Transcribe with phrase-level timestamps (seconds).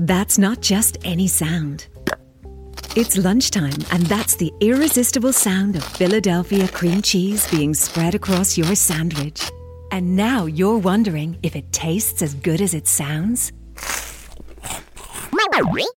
[0.00, 1.86] That's not just any sound.
[2.96, 8.74] It's lunchtime, and that's the irresistible sound of Philadelphia cream cheese being spread across your
[8.74, 9.50] sandwich.
[9.92, 13.52] And now you're wondering if it tastes as good as it sounds?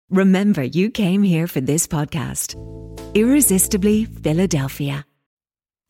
[0.10, 2.56] Remember, you came here for this podcast.
[3.14, 5.06] Irresistibly Philadelphia.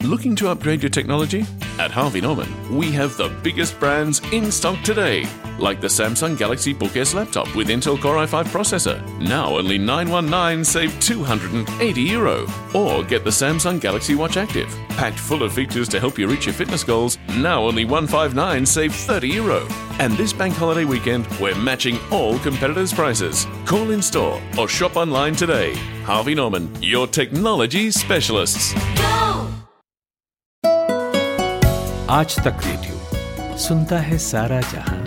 [0.04, 1.45] Looking to upgrade your technology?
[1.77, 5.27] At Harvey Norman, we have the biggest brands in stock today,
[5.59, 9.19] like the Samsung Galaxy Book S laptop with Intel Core i5 processor.
[9.19, 12.47] Now only 919 save 280 euro.
[12.73, 16.47] Or get the Samsung Galaxy Watch Active, packed full of features to help you reach
[16.47, 17.20] your fitness goals.
[17.37, 19.68] Now only 159 save 30 euro.
[20.00, 23.45] And this bank holiday weekend, we're matching all competitors' prices.
[23.65, 25.75] Call in store or shop online today.
[26.06, 28.73] Harvey Norman, your technology specialists.
[32.11, 34.97] आज Tak radio सुनता है सारा जहाँ।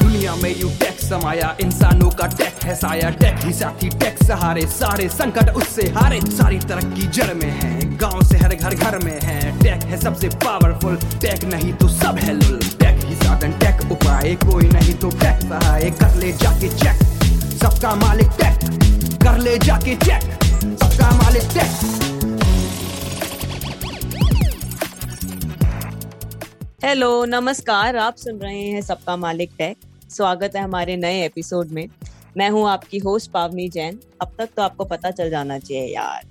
[0.00, 4.66] दुनिया में you take समाया, इंसानों का टेक है साया। टेक ही साथी टेक सहारे,
[4.68, 9.18] सारे संकट उससे हारे। सारी तरक्की जड़ में है, गाँव से हर घर घर में
[9.20, 13.90] है। टेक है सबसे पावरफुल टेक नहीं तो सब है लुल टेक ही साधन टेक
[13.92, 17.12] उपाय, कोई नहीं तो टेक सहाय। कर ले जाके चेक
[17.64, 20.22] सबका मालिक टेक कर ले जाके चेक
[20.80, 21.70] सबका मालिक टेक
[26.84, 29.76] हेलो नमस्कार, आप सुन रहे हैं सबका मालिक टेक
[30.10, 31.86] स्वागत है हमारे नए एपिसोड में।
[32.36, 36.22] मैं हूँ आपकी होस्ट पावनी जैन। अब तक तो आपको पता चल जाना चाहिए यार।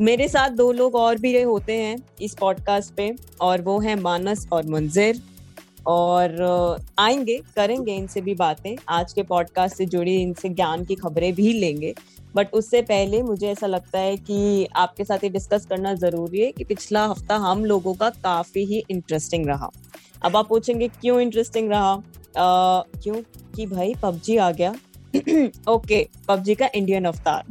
[0.00, 4.46] मेरे साथ दो लोग और भी होते हैं इस पॉडकास्ट पे, और वो हैं मानस
[4.52, 5.22] और मुंजिर।
[5.86, 6.42] और
[6.98, 11.52] आएँगे करेंगे इनसे भी बातें। आज के पॉडकास्ट से जुड़ी इनसे ज्ञान की खबरें भी
[11.52, 11.94] लेंगे।
[12.36, 16.52] बट उससे पहले मुझे ऐसा लगता है कि आपके साथ ये डिस्कस करना ज़रूरी है
[16.52, 19.70] कि पिछला हफ़्ता हम लोगों का काफ़ी ही इंटरेस्टिंग रहा।
[20.22, 21.92] अब आप पूछेंगे क्यों इंटरेस्टिंग रहा?
[22.36, 23.14] अ, क्यों?
[23.56, 24.74] कि भाई पबजी आ गया।
[25.68, 27.44] ओके पबजी का इंडियन अवतार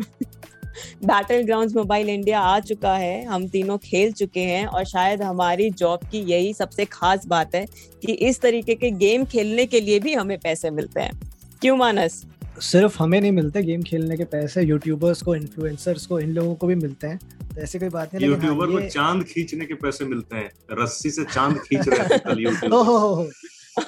[1.06, 5.70] बैटल ग्राउंड मोबाइल इंडिया आ चुका है। हम तीनों खेल चुके हैं और शायद हमारी
[5.70, 7.66] जॉब की यही सबसे खास बात है
[8.06, 11.22] कि इस तरीके के गेम खेलने के लिए भी हमें पैसे मिलते हैं।
[11.62, 12.26] क्यों मानस?
[12.60, 16.68] सिर्फ़ हमें नहीं मिलते गेम खेलने के पैसे यूट्यूबर्स को इन्फ्लुएंसर्स को इन लोगों को
[16.68, 17.20] भी मिलते हैं।
[17.56, 21.10] तो ऐसी कोई बात नहीं हाँ, यूट्यूबर को चाँद खींचने के पैसे मिलते हैं। रस्सी
[21.10, 23.30] से चाँद खींच रहे हो, हो।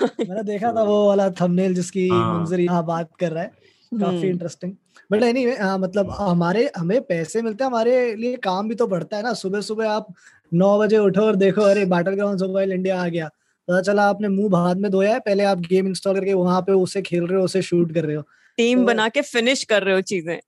[0.02, 3.52] मैंने देखा था वो वाला थंबनेल जिसकी हाँ। मुंजर यहाँ बात कर रहा है।
[3.94, 4.72] काफ़ी हम्म। इंटरेस्टिंग
[5.11, 9.23] बट एनीवे मतलब हमारे हमें पैसे मिलते हैं हमारे लिए काम भी तो बढ़ता है
[9.23, 10.13] ना। सुबह सुबह आप
[10.53, 13.27] नौ बजे उठो और देखो अरे बैटल ग्राउंड मोबाइल इंडिया आ गया।
[13.67, 16.72] पता चला आपने मुँह हाथ में धोया है पहले आप गेम इंस्टॉल करके वहाँ पे
[16.72, 18.22] उसे खेल रहे हो उसे शूट कर रहे हो।
[18.57, 20.39] टीम तो- बना के फिनिश कर रहे हो चीज़ें।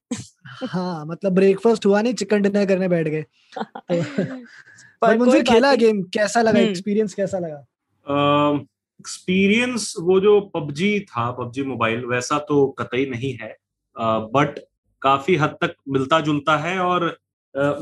[0.68, 3.60] हाँ मतलब ब्रेकफास्ट हुआ नहीं चिकन डिनर करने बैठ गए। तो
[5.04, 6.60] पर खेला गेम कैसा लगा?
[6.60, 7.58] हम्म। एक्सपीरियंस कैसा लगा?
[9.00, 13.63] एक्सपीरियंस वो जो पबजी था पबजी मोबाइल वैसा तो कतई नहीं है।
[13.96, 14.60] बट
[15.02, 17.06] काफ़ी हद तक मिलता जुलता है और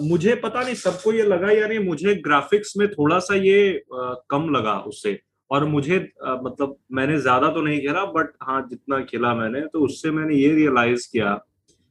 [0.01, 4.49] मुझे पता नहीं सबको ये लगा या नहीं, मुझे ग्राफिक्स में थोड़ा सा ये कम
[4.55, 5.19] लगा उससे।
[5.51, 10.11] और मुझे मतलब मैंने ज़्यादा तो नहीं खेला बट हाँ जितना खेला मैंने तो उससे
[10.11, 11.33] मैंने ये रियलाइज़ किया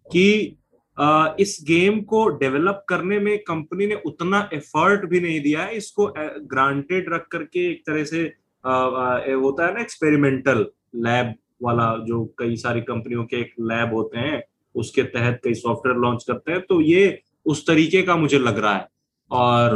[0.06, 0.56] कि
[1.40, 6.12] इस गेम को डेवलप करने में कंपनी ने उतना एफर्ट भी नहीं दिया है, इसको
[6.16, 8.22] ग्रांटेड रख करके एक तरह से
[8.64, 10.66] होता है ना एक्सपेरिमेंटल
[10.98, 14.42] लैब वाला जो कई सारी कंपनियों के एक लैब होते हैं
[14.74, 18.74] उसके तहत कई सॉफ्टवेयर लॉन्च करते हैं तो ये उस तरीके का मुझे लग रहा
[18.74, 18.86] है।
[19.30, 19.74] और।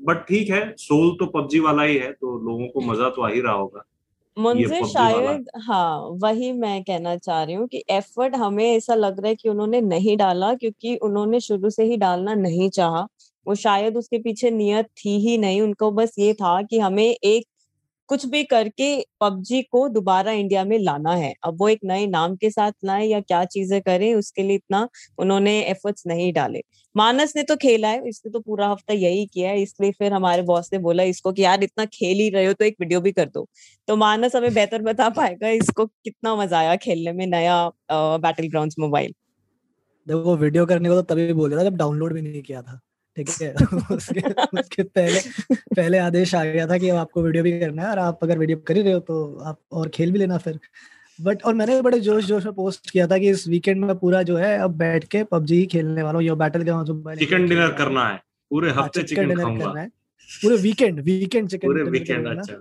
[0.00, 3.28] बट ठीक है सोल तो पबजी वाला ही है तो लोगों को मज़ा तो आ
[3.28, 3.84] ही रहा होगा
[4.36, 9.28] मुझे शायद हाँ वही मैं कहना चाह रही हूँ कि एफर्ट हमें ऐसा लग रहा
[9.28, 13.06] है कि उन्होंने नहीं डाला क्योंकि उन्होंने शुरू से ही डालना नहीं चाहा।
[13.46, 17.46] वो शायद उसके पीछे नियत थी ही नहीं उनको बस ये था कि हमें एक
[18.10, 18.86] कुछ भी करके
[19.20, 23.06] पबजी को दोबारा इंडिया में लाना है। अब वो एक नए नाम के साथ लाए
[23.06, 24.88] या क्या चीज़ें करें, उसके लिए इतना
[25.18, 26.62] उन्होंने एफर्ट्स नहीं डाले।
[26.94, 30.42] मानस ने तो खेला है, इसने तो पूरा हफ़्ता यही किया है, इसलिए फिर हमारे
[30.42, 33.12] बॉस ने बोला इसको कि यार इतना खेल ही रहे हो तो एक वीडियो भी
[33.12, 33.46] कर दो।
[33.88, 38.72] तो मानस हमें बेहतर बता पाएगा इसको कितना मज़ा आया खेलने में नया बैटल ग्राउंड
[38.78, 39.14] मोबाइल
[40.06, 42.80] देखो, वीडियो करने को तो तभी बोल रहा जब डाउनलोड भी नहीं किया था।
[43.24, 43.54] ठीक है
[43.96, 44.20] उसके
[44.60, 45.20] उसके पहले
[45.54, 48.38] पहले आदेश आ गया था कि अब आपको वीडियो भी करना है और आप अगर
[48.38, 50.58] वीडियो कर ही रहे हो तो आप और खेल भी लेना फिर।
[51.22, 54.22] बट और मैंने बड़े जोश जोश में पोस्ट किया था कि इस वीकेंड में पूरा
[54.22, 57.72] जो है अब बैठ के पबजी ही खेलने वाला हूँ। या बैटल ग्राउंड चिकन डिनर
[57.72, 59.88] करना है। पूरे हाँ, हफ़्ते चिकन डिनर करना है।
[60.42, 62.54] पूरे वीकेंड वीकेंड चिकन पूरे डिनर वीकेंड। अच्छा।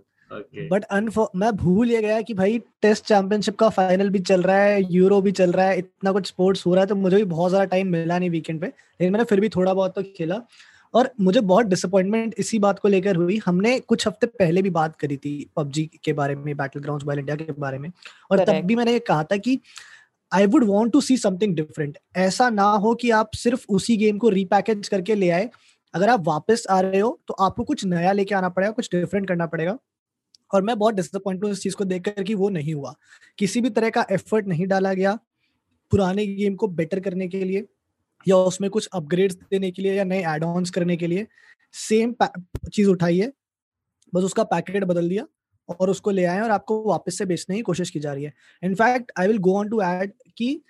[0.71, 4.57] बट अनफो मैं भूल ये गया कि भाई टेस्ट चैंपियनशिप का फाइनल भी चल रहा
[4.57, 7.23] है यूरो भी चल रहा है इतना कुछ स्पोर्ट्स हो रहा है तो मुझे भी
[7.25, 10.41] बहुत ज़्यादा टाइम मिला नहीं वीकेंड पे। लेकिन मैंने फिर भी थोड़ा बहुत तो खेला।
[10.93, 14.95] और मुझे बहुत डिसअपॉइंटमेंट इसी बात को लेकर हुई। हमने कुछ हफ़्ते पहले भी बात
[14.95, 17.91] करी थी पबजी के बारे में बैटल ग्राउंड मोबाइल इंडिया के बारे में।
[18.31, 19.59] और तब भी मैंने ये कहा था कि
[20.31, 24.17] I would want to see something different ऐसा ना हो कि आप सिर्फ़ उसी गेम
[24.17, 25.49] को रीपैकेज करके ले आए।
[25.93, 29.27] अगर आप वापस आ रहे हो तो आपको कुछ नया लेके आना पड़ेगा कुछ डिफरेंट
[29.27, 29.77] करना पड़ेगा।
[30.51, 32.93] और मैं बहुत डिसअपॉइंट हूँ इस चीज़ को देखकर कि वो नहीं हुआ।
[33.39, 35.17] किसी भी तरह का एफर्ट नहीं डाला गया
[35.91, 37.65] पुराने गेम को बेटर करने के लिए
[38.25, 41.27] या उसमें कुछ अपग्रेड्स देने के लिए या नए एड ऑन्स करने के लिए
[41.73, 42.13] सेम
[42.73, 43.31] चीज़ उठाई है।
[44.13, 45.25] बस उसका पैकेट बदल दिया
[45.69, 48.33] और उसको ले आए और आपको वापस से बेचने की कोशिश की जा रही है।
[48.63, 50.61] In fact I will go on to add कि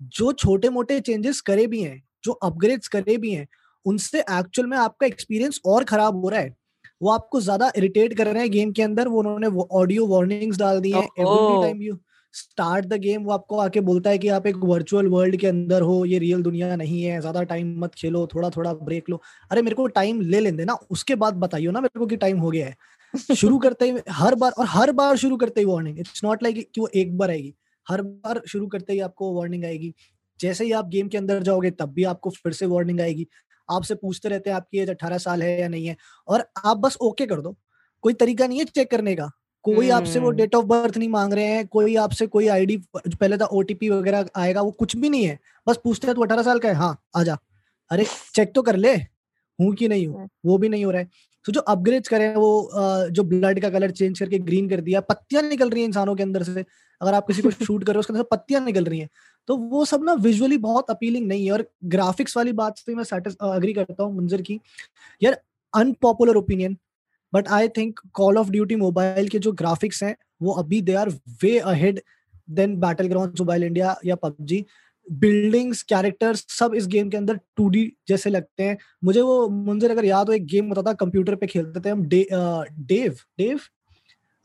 [0.00, 3.46] जो छोटे मोटे चेंजेस करे भी हैं, जो अपग्रेड्स करे भी हैं,
[3.86, 6.56] उनसे एक्चुअल में आपका एक्सपीरियंस और खराब हो रहा है।
[7.00, 10.80] वो आपको ज़्यादा इरिटेट कर रहे हैं गेम के अंदर वो उन्होंने ऑडियो वार्निंग्स डाल
[10.80, 11.98] दी हैं every time you
[12.34, 15.82] start the game वो आपको आके बोलता है कि आप एक वर्चुअल वर्ल्ड के अंदर
[15.82, 19.62] हो ये रियल दुनिया नहीं है ज़्यादा टाइम मत खेलो थोड़ा थोड़ा ब्रेक लो। अरे
[19.62, 22.50] मेरे को टाइम ले लेने ना उसके बाद बताइयो ना मेरे को कि टाइम हो
[22.50, 22.76] गया है।
[23.36, 26.56] शुरू करते ही हर बार और हर बार शुरू करते ही वार्निंग इट्स नॉट लाइक
[26.74, 27.54] कि वो एक बार आएगी।
[27.86, 29.92] हर बार शुरू करते ही आपको वार्निंग आएगी।
[30.40, 33.26] जैसे ही आप गेम के अंदर जाओगे तब भी आपको फिर से वार्निंग आएगी।
[33.68, 35.96] आपसे पूछते रहते हैं आपकी एज अठारह साल है या नहीं है
[36.28, 37.56] और आप बस ओके कर दो।
[38.04, 39.30] कोई तरीका नहीं है चेक करने का।
[39.64, 43.36] कोई आपसे वो डेट ऑफ़ बर्थ नहीं मांग रहे हैं कोई आपसे कोई आईडी पहले
[43.38, 46.58] था ओटीपी वगैरह आएगा वो कुछ भी नहीं है। बस पूछते हैं तू अठारह साल
[46.58, 46.74] का है?
[46.74, 47.36] हाँ आजा
[47.90, 48.94] अरे चेक तो कर ले।
[49.58, 50.28] हूँ कि नहीं हूँ?
[50.46, 51.08] वो भी नहीं हो रहा है।
[51.46, 52.70] तो जो अपग्रेड करें वो
[53.10, 56.22] जो ब्लड का कलर चेंज करके ग्रीन कर दिया पत्तियाँ निकल रही है इंसानों के
[56.22, 56.64] अंदर से।
[57.00, 59.08] अगर आप किसी को शूट कर रहे हो, उसके अंदर पत्तियाँ निकल रही हैं।
[59.48, 63.04] तो वो सब ना विजुअली बहुत अपीलिंग नहीं है और ग्राफिक्स वाली बात से मैं
[63.52, 64.60] अग्री करता हूँ मंजर की।
[65.22, 65.40] यार
[65.72, 66.76] unpopular opinion
[67.32, 71.08] but I think call of duty mobile के जो ग्राफिक्स हैं, वो अभी they are
[71.42, 72.00] way ahead
[72.50, 74.64] than battleground mobile India या पबजी
[75.06, 77.70] बिल्डिंग्स कैरेक्टर्स सब इस गेम के अंदर टू
[78.08, 81.46] जैसे लगते हैं। मुझे वो, मुंजर अगर याद हो, एक गेम होता था कंप्यूटर पे
[81.46, 83.60] खेलते थे हम Dave Dave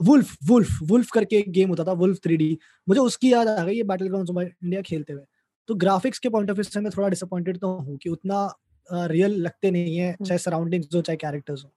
[0.03, 2.57] wolf wolf wolf करके एक गेम होता था वुल्फ थ्री
[2.87, 5.23] मुझे उसकी याद आ गई ये बैटल ग्राउंड इंडिया खेलते हुए।
[5.69, 8.47] तो ग्राफिक्स के पॉइंट ऑफ़ व्यू से मैं थोड़ा डिसअपॉइंटेड तो हूँ कि उतना
[8.89, 11.71] रियल लगते नहीं है चाहे सराउंडिंग्स हो चाहे कैरेक्टर्स हो।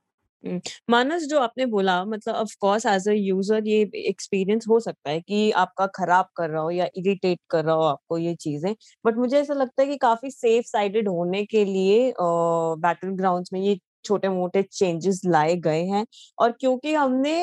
[0.91, 5.21] मानस जो आपने बोला मतलब of course as a user ये एक्सपीरियंस हो सकता है
[5.21, 8.75] कि आपका खराब कर रहा हो या इरिटेट कर रहा हो आपको ये चीज़ें
[9.05, 13.61] बट मुझे ऐसा लगता है कि काफ़ी सेफ़ साइडेड होने के लिए बैटल ग्राउंड्स में
[13.61, 16.05] ये छोटे मोटे चेंजेस लाए गए हैं।
[16.39, 17.35] और क्योंकि हमने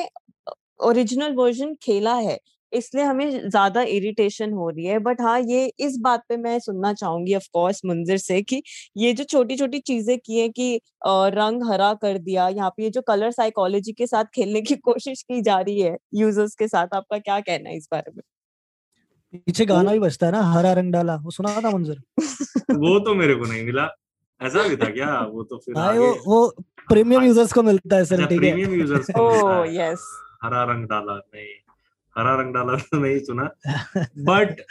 [0.80, 2.38] ओरिजिनल वर्जन खेला है
[2.72, 6.92] इसलिए हमें ज़्यादा इरिटेशन हो रही है। बट हाँ ये इस बात पे मैं सुनना
[6.92, 8.62] चाहूँगी ऑफ़ कोर्स मंजिर से कि
[8.96, 12.90] ये जो छोटी छोटी चीज़ें की है कि रंग हरा कर दिया यहाँ पे ये
[12.90, 16.94] जो कलर साइकोलॉजी के साथ खेलने की कोशिश की जा रही है यूज़र्स के साथ
[16.94, 18.22] आपका क्या कहना है इस बारे में?
[19.36, 22.00] पीछे गाना भी बजता है ना हरा रंग डाला वो सुना था मंजर?
[22.72, 23.88] वो तो मेरे को नहीं मिला
[24.40, 25.18] ऐसा भी था क्या?
[25.22, 25.74] वो तो फिर.
[25.98, 26.46] वो वो
[26.88, 30.06] प्रीमियम यूज़र्स को मिलता है सर अच्छा, ठीक है। प्रीमियम यूज़र्स को oh, यस
[30.44, 31.48] हरा रंग डाला नहीं
[32.18, 33.50] हरा रंग डाला तो नहीं सुना
[34.18, 34.62] बट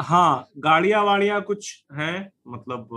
[0.00, 2.88] हाँ गाड़िया वाड़िया कुछ है मतलब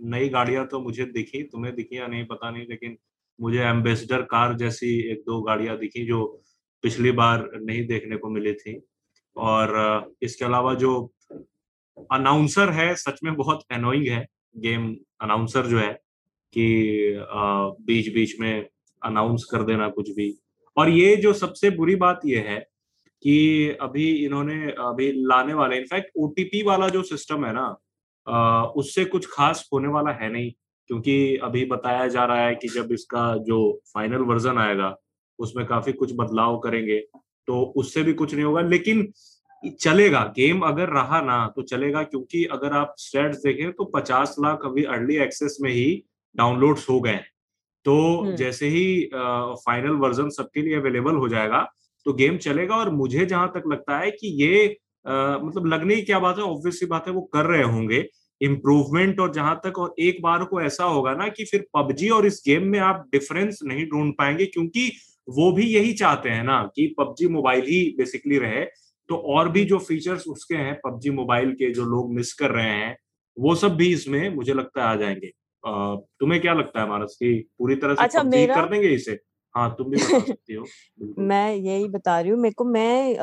[0.00, 2.96] नई गाड़ियाँ तो मुझे दिखी तुम्हें दिखी या नहीं पता नहीं लेकिन
[3.40, 6.42] मुझे एम्बेसडर कार जैसी एक दो गाड़ियाँ दिखी जो
[6.82, 8.82] पिछली बार नहीं देखने को मिली थी।
[9.36, 9.70] और
[10.22, 11.12] इसके अलावा जो
[12.12, 14.26] अनाउंसर है सच में बहुत एनोइंग है
[14.56, 15.92] गेम अनाउंसर जो है
[16.52, 16.66] कि
[17.80, 18.68] बीच बीच में
[19.02, 20.38] अनाउंस कर देना कुछ भी।
[20.76, 22.58] और ये जो सबसे बुरी बात ये है
[23.22, 27.66] कि अभी इन्होंने, अभी लाने वाले, इनफैक्ट ओटीपी वाला जो सिस्टम है ना
[28.76, 30.50] उससे कुछ खास होने वाला है नहीं,
[30.90, 33.58] क्योंकि अभी बताया जा रहा है कि जब इसका जो
[33.94, 34.94] फाइनल वर्जन आएगा,
[35.38, 36.98] उसमें काफ़ी कुछ बदलाव करेंगे
[37.48, 39.12] तो उससे भी कुछ नहीं होगा। लेकिन
[39.80, 44.64] चलेगा गेम अगर रहा ना तो चलेगा, क्योंकि अगर आप स्टेट्स देखें तो 50 लाख
[44.64, 46.02] अभी अर्ली एक्सेस में ही
[46.36, 47.20] डाउनलोड्स हो गए
[47.84, 51.66] तो हम्म। जैसे ही फाइनल वर्जन सबके लिए अवेलेबल हो जाएगा
[52.06, 54.76] तो गेम चलेगा और मुझे जहाँ तक लगता है कि ये
[55.06, 58.04] आ, मतलब लगने की क्या बात है ऑब्वियसली बात है वो कर रहे होंगे।
[58.40, 62.26] इम्प्रूवमेंट और जहाँ तक और एक बार को ऐसा होगा ना कि फिर पबजी और
[62.26, 64.90] इस गेम में आप डिफरेंस नहीं ढूंढ पाएँगे क्योंकि
[65.28, 68.64] वो भी यही चाहते हैं ना कि पबजी मोबाइल ही बेसिकली रहे।
[69.08, 72.70] तो और भी जो फीचर्स उसके हैं पबजी मोबाइल के जो लोग मिस कर रहे
[72.70, 72.96] हैं
[73.36, 75.30] वो सब भी इसमें मुझे लगता है आ जाएँगे।
[75.64, 78.54] तुम्हें क्या लगता है मानस की पूरी तरह से अच्छा, मेरा...
[78.54, 79.18] कर देंगे इसे?
[79.54, 80.64] हाँ तुम भी बता सकती हो।
[81.18, 83.16] मैं यही बता रही हूँ मेरे को मैं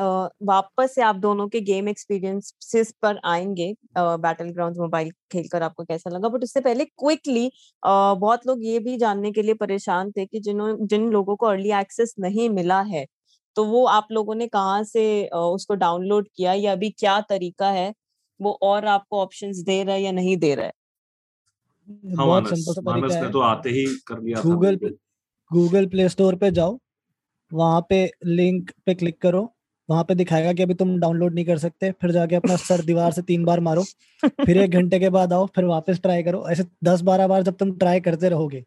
[0.46, 6.10] वापस से आप दोनों के गेम एक्सपीरियंसेस पर आएँगे बैटल ग्राउंड मोबाइल खेलकर आपको कैसा
[6.10, 6.28] लगा?
[6.28, 7.50] बट उससे पहले क्विकली
[7.82, 11.72] बहुत लोग ये भी जानने के लिए परेशान थे कि जिन्हों जिन लोगों को अर्ली
[11.80, 13.06] एक्सेस नहीं मिला है
[13.56, 17.92] तो वो आप लोगों ने कहाँ से उसको डाउनलोड किया या अभी क्या तरीका है?
[18.40, 20.72] वो और आपको ऑप्शंस दे रहा है या नहीं दे रहा है?
[21.88, 24.76] हाँ बहुत सिंपल सा तरीका है। तो आते ही कर लिया था गूगल
[25.50, 26.78] गूगल प्ले स्टोर पे जाओ
[27.50, 29.42] वहाँ पे लिंक पे क्लिक करो
[29.88, 33.12] वहाँ पे दिखाएगा कि अभी तुम डाउनलोड नहीं कर सकते फिर जाके अपना सर दीवार
[33.12, 33.82] से तीन बार मारो
[34.22, 37.56] फिर एक घंटे के बाद आओ फिर वापस ट्राई करो ऐसे दस बारह बार जब
[37.56, 38.64] तुम ट्राई करते रहोगे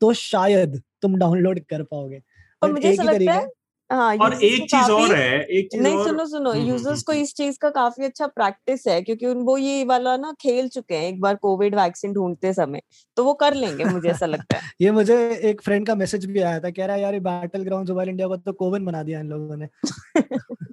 [0.00, 2.20] तो शायद तुम डाउनलोड कर पाओगे।
[2.62, 3.46] और मुझे ऐसा लगता है।
[3.90, 7.02] है और एक चीज़ और है एक चीज़ नहीं और सुनो सुनो हम्म, हम्म, यूज़र्स
[7.02, 10.32] को हम्म, इस चीज़ का काफ़ी अच्छा प्रैक्टिस है क्योंकि उन वो ये वाला ना
[10.32, 12.82] खेल चुके हैं एक बार कोविड वैक्सीन ढूंढते समय
[13.16, 16.40] तो वो कर लेंगे मुझे ऐसा लगता है। ये मुझे एक फ्रेंड का मैसेज भी
[16.40, 19.02] आया था कह रहा है यार ये बैटल ग्राउंड मोबाइल इंडिया को तो कोविन बना
[19.02, 19.68] दिया इन लोगों ने।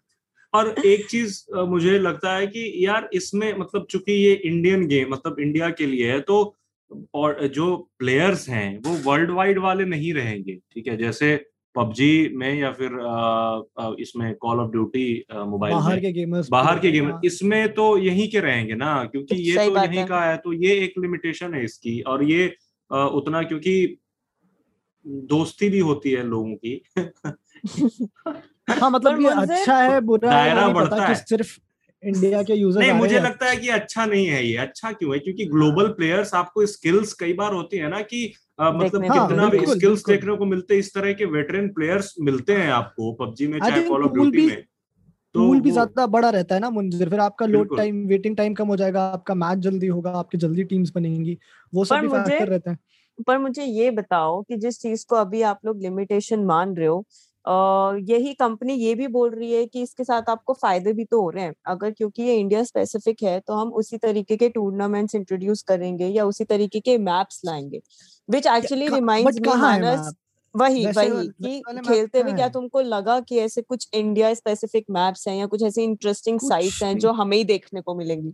[0.54, 5.40] और एक चीज़ मुझे लगता है कि यार इसमें मतलब चूँकि ये इंडियन गेम मतलब
[5.40, 6.56] इंडिया के लिए है तो
[7.14, 10.98] और जो प्लेयर्स हैं वो वर्ल्ड वाइड वाले नहीं रहेंगे ठीक है?
[10.98, 11.36] जैसे
[11.76, 12.92] पबजी में या फिर
[14.00, 18.28] इसमें कॉल ऑफ़ ड्यूटी मोबाइल बाहर के गेमर्स बाहर के गेम हाँ, इसमें तो यहीं
[18.32, 21.64] के रहेंगे ना क्योंकि ये तो यहीं है। का है तो ये एक लिमिटेशन है
[21.64, 22.48] इसकी और ये
[22.92, 23.98] उतना क्योंकि
[25.06, 26.82] दोस्ती भी होती है लोगों की।
[28.82, 31.58] हाँ मतलब ये अच्छा है बुरा है दायरा बढ़ता है। सिर्फ़
[32.06, 35.14] इंडिया के यूज़र्स नहीं मुझे हैं। लगता है कि अच्छा नहीं है ये। अच्छा क्यों
[35.14, 35.20] है?
[35.20, 38.26] क्योंकि ग्लोबल प्लेयर्स आपको स्किल्स कई बार होती है ना कि
[38.60, 41.68] अ, मतलब देखने को हाँ, कितना भी स्किल्स। देखने को मिलते इस तरह के वेटरन
[41.72, 44.56] प्लेयर्स मिलते हैं आपको पबजी में चाहे कॉल ऑफ़ ड्यूटी में।
[45.36, 48.54] तो पूल भी ज़्यादा बड़ा रहता है ना मुंजिर। फिर आपका लोड टाइम वेटिंग टाइम
[48.54, 51.38] कम हो जाएगा आपका मैच जल्दी होगा आपकी जल्दी टीम्स बनेंगी।
[51.74, 52.78] वो सब फैक्टर रहते हैं।
[53.28, 57.04] पर मुझे ये बताओ कि जिस चीज़ को अभी आप लोग लिमिटेशन मान रहे हो
[57.46, 61.30] यही कंपनी ये भी बोल रही है कि इसके साथ आपको फ़ायदे भी तो हो
[61.30, 65.62] रहे हैं। अगर क्योंकि ये इंडिया स्पेसिफिक है तो हम उसी तरीके के टूर्नामेंट्स इंट्रोड्यूस
[65.64, 67.82] करेंगे या उसी तरीके के मैप्स लाएँगे
[68.30, 70.16] विच एक्चुअली रिमाइंड्स मी मानस
[70.56, 75.36] वही वही कि खेलते हुए क्या तुमको लगा कि ऐसे कुछ इंडिया स्पेसिफिक मैप्स हैं
[75.36, 78.34] या कुछ ऐसी इंटरेस्टिंग साइट्स हैं जो हमें ही देखने को मिलेंगी?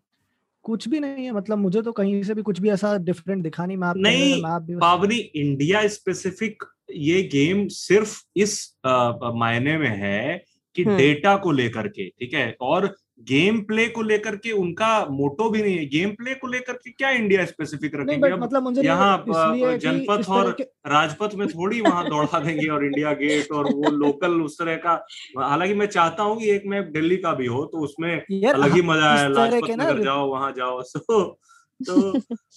[0.63, 3.65] कुछ भी नहीं है मतलब मुझे तो कहीं से भी कुछ भी ऐसा डिफरेंट दिखा
[3.65, 6.63] नहीं मैप नहीं मैप भी पावनी इंडिया स्पेसिफिक
[6.95, 10.43] ये गेम सिर्फ़ इस मायने में है
[10.75, 12.55] कि हम्म। डेटा को लेकर के ठीक है?
[12.61, 12.95] और
[13.29, 16.91] गेम प्ले को लेकर के उनका मोटो भी नहीं है। गेम प्ले को लेकर के
[16.91, 18.35] क्या इंडिया स्पेसिफिक रखेंगे?
[18.35, 19.17] मतलब यहाँ
[19.77, 20.55] जनपथ और
[20.87, 24.93] राजपथ में थोड़ी वहाँ दौड़ा देंगे और इंडिया गेट और वो लोकल उस तरह का
[25.39, 28.81] हालाँकि मैं चाहता हूँ कि एक मैप दिल्ली का भी हो तो उसमें अलग ही
[28.81, 31.23] हाँ, मज़ा के ना नगर जाओ वहाँ जाओ सो
[31.89, 32.11] तो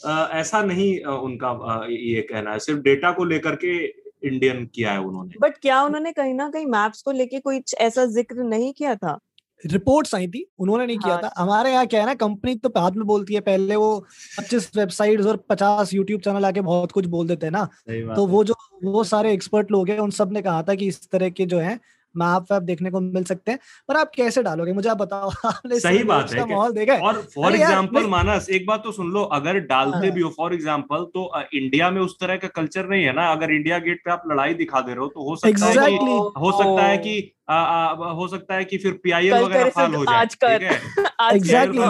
[0.04, 5.00] अ, ऐसा नहीं उनका ये कहना है। सिर्फ़ डेटा को लेकर के इंडियन किया है
[5.00, 8.94] उन्होंने। बट क्या उन्होंने कहीं ना कहीं मैप्स को लेके कोई ऐसा ज़िक्र नहीं किया
[8.96, 9.18] था?
[9.64, 12.68] रिपोर्ट्स आई थी उन्होंने नहीं किया हाँ। था। हमारे यहाँ क्या है ना कंपनी तो
[12.68, 13.98] बाद में बोलती है पहले वो
[14.38, 17.64] पच्चीस वेबसाइट और 50 यूट्यूब चैनल आके बहुत कुछ बोल देते हैं ना।
[18.14, 18.54] तो वो जो
[18.84, 21.78] वो सारे एक्सपर्ट लोग हैं उन सबने कहा था कि इस तरह के जो है
[22.16, 24.72] मैप वैप देखने को मिल सकते हैं पर आप कैसे डालोगे?
[24.72, 28.84] मुझे आप बताओ। आपने सही बात है माहौल देखा और फॉर एग्ज़ाम्पल मानस एक बात
[28.84, 32.36] तो सुन लो अगर डालते हाँ। भी हो फॉर एग्ज़ाम्पल तो इंडिया में उस तरह
[32.36, 35.06] का कल्चर नहीं है ना। अगर इंडिया गेट पे आप लड़ाई दिखा दे रहे हो
[35.06, 38.78] तो हो सकता है कि हो सकता है कि आ, आ, हो सकता है कि
[38.78, 40.80] फिर पीआईएल वगैरह फाल हो जाए ठीक है?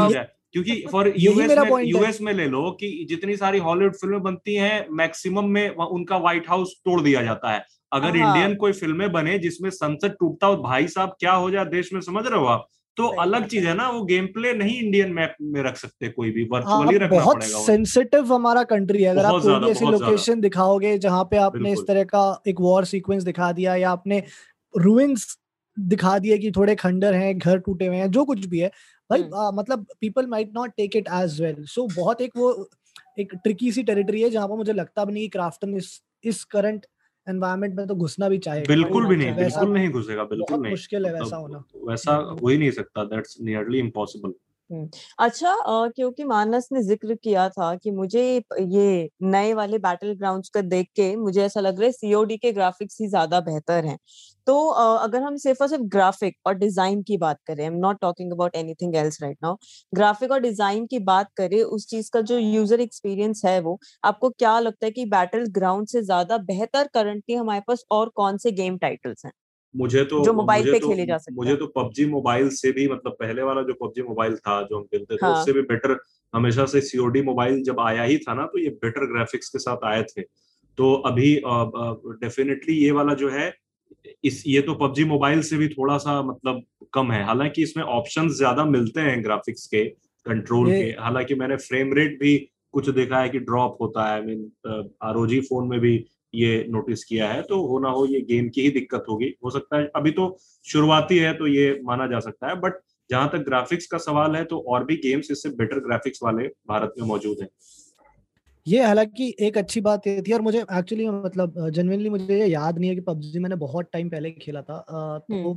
[0.09, 4.55] जाए। क्योंकि फॉर यूएस में यूएस में ले लो कि जितनी सारी हॉलीवुड फ़िल्में बनती
[4.55, 7.65] हैं मैक्सिमम में उनका व्हाइट हाउस तोड़ दिया जाता है।
[7.95, 11.65] अगर हाँ। इंडियन कोई फ़िल्में बने जिसमें संसद टूटता हो भाई साहब क्या हो जाए
[11.69, 14.79] देश में समझ रहे हो आप तो अलग चीज़ है ना वो गेम प्ले नहीं
[14.79, 19.11] इंडियन मैप में रख सकते कोई भी वर्चुअली आप रखना बहुत। सेंसिटिव हमारा कंट्री है
[19.11, 22.85] अगर आप कोई भी ऐसी लोकेशन दिखाओगे जहाँ पे आपने इस तरह का एक वॉर
[22.85, 24.23] सीक्वेंस दिखा दिया या आपने
[24.75, 25.27] रुइंस
[25.77, 28.71] दिखा दिए कि थोड़े खंडर हैं घर टूटे हुए हैं जो कुछ भी है
[29.11, 32.51] भाई हम्म। आ, मतलब people might not take it as well so बहुत एक वो
[33.19, 36.87] एक ट्रिकी सी टेरिटरी है जहाँ पर मुझे लगता भी नहीं क्राफ्टन इस इस करंट
[37.29, 41.07] एनवायरनमेंट में तो घुसना भी चाहिए। बिल्कुल भी नहीं बिल्कुल नहीं घुसेगा बिल्कुल नहीं। मुश्किल
[41.07, 44.35] है मतलब वैसा होना। वैसा हो ही नहीं सकता दैट्स नियरली इम्पॉसिबल
[45.19, 48.23] अच्छा अ, क्योंकि मानस ने ज़िक्र किया था कि मुझे
[48.61, 52.53] ये नए वाले बैटल ग्राउंड का देख के मुझे ऐसा लग रहा है सीओडी के
[52.53, 53.97] ग्राफिक्स ही ज़्यादा बेहतर हैं।
[54.47, 57.77] तो अ, अगर हम सिर्फ़ और सिर्फ़ ग्राफिक और डिज़ाइन की बात करें I am
[57.79, 59.57] not talking about anything else right now
[59.93, 64.31] graphic और डिज़ाइन की बात करें उस चीज़ का जो यूज़र एक्सपीरियंस है वो आपको
[64.33, 68.53] क्या लगता है कि बैटल ग्राउंड से ज़्यादा बेहतर करंटली हमारे पास और कौन से
[68.53, 69.33] गेम टाइटल्स हैं?
[69.75, 72.73] मुझे तो जो मोबाइल मुझे पे तो, खेले जा सकते मुझे तो पबजी मोबाइल से
[72.73, 75.63] भी मतलब पहले वाला जो पबजी मोबाइल था जो हम खेलते थे हाँ। उससे भी
[75.63, 75.99] बेटर
[76.35, 79.85] हमेशा से सीओडी मोबाइल जब आया ही था ना तो ये बेटर ग्राफिक्स के साथ
[79.85, 80.23] आए थे।
[80.79, 83.53] तो अभी डेफिनेटली ये वाला जो है
[84.25, 86.63] इस ये तो पबजी मोबाइल से भी थोड़ा सा मतलब
[86.95, 89.85] कम है। हालाँकि इसमें ऑप्शंस ज़्यादा मिलते हैं ग्राफिक्स के
[90.27, 92.37] कंट्रोल के। हालाँकि मैंने फ्रेम रेट भी
[92.73, 95.97] कुछ देखा है कि ड्रॉप होता है। आई मीन आरओजी फ़ोन में भी
[96.35, 99.51] ये नोटिस किया है तो हो ना हो ये गेम की ही दिक्कत होगी। हो
[99.51, 100.37] सकता है अभी तो
[100.67, 104.45] शुरुआती है तो ये माना जा सकता है बट जहाँ तक ग्राफिक्स का सवाल है
[104.45, 107.49] तो और भी गेम्स इससे बेटर ग्राफिक्स वाले भारत में मौजूद हैं।
[108.67, 112.79] ये हालाँकि एक अच्छी बात ये थी और मुझे एक्चुअली मतलब जनवनली मुझे ये याद
[112.79, 114.77] नहीं है कि पबजी मैंने बहुत टाइम पहले खेला था।
[115.31, 115.53] हम्म तो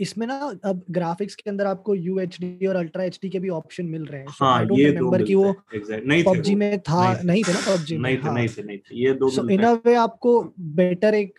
[0.00, 3.38] इसमें ना अब ग्राफिक्स के अंदर आपको यू एच डी और अल्ट्रा एच डी के
[3.38, 6.78] भी ऑप्शन मिल रहे हैं। सो हाँ ये दो कि वो नहीं थे पबजी में
[6.80, 9.02] था नहीं थे। नहीं थे ना पबजी में नहीं थे हाँ। नहीं थे नहीं थे
[9.02, 10.40] ये दो सो इन अ वे आपको
[10.80, 11.34] बेटर एक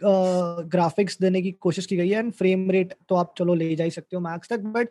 [0.72, 3.84] ग्राफिक्स देने की कोशिश की गई है एंड फ्रेम रेट तो आप चलो ले जा
[3.84, 4.89] ही सकते हो मैक्स तक बट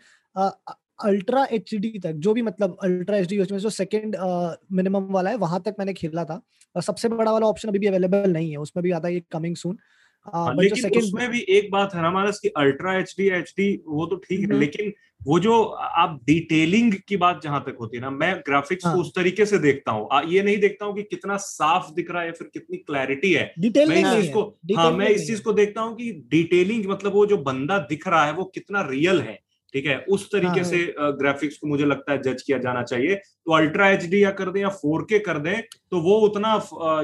[1.04, 4.16] अल्ट्रा HD तक जो भी मतलब अल्ट्रा एच डी उसमें जो सेकंड
[4.72, 6.40] मिनिमम वाला है वहाँ तक मैंने खेला था।
[6.74, 9.56] और सबसे बड़ा वाला ऑप्शन अभी भी अवेलेबल नहीं है उसमें भी आता है कमिंग
[9.56, 9.78] सून
[10.26, 13.52] हाँ, लेकिन सेकंड उसमें भी एक बात है ना मानस की ultra H D H
[13.56, 14.92] D वो तो ठीक है हम्म। लेकिन
[15.26, 18.98] वो जो आप डिटेलिंग की बात जहाँ तक होती है ना मैं ग्राफिक्स को हाँ
[18.98, 22.28] उस तरीके से देखता हूँ। ये नहीं देखता हूँ कि कितना साफ़ दिख रहा है
[22.28, 24.42] या फिर कितनी क्लैरिटी है। मैं डिटेलिंग इस चीज़ को
[24.76, 28.24] हाँ मैं इस चीज़ को देखता हूँ कि डिटेलिंग मतलब वो जो बंदा दिख रहा
[28.26, 29.38] है वो कितना रियल है
[29.74, 29.98] ठीक है?
[30.00, 33.88] उस तरीके हाँ। से ग्राफिक्स को मुझे लगता है जज किया जाना चाहिए। तो अल्ट्रा
[33.88, 35.60] एच डी या कर दें या फोर के कर दें
[35.90, 36.54] तो वो उतना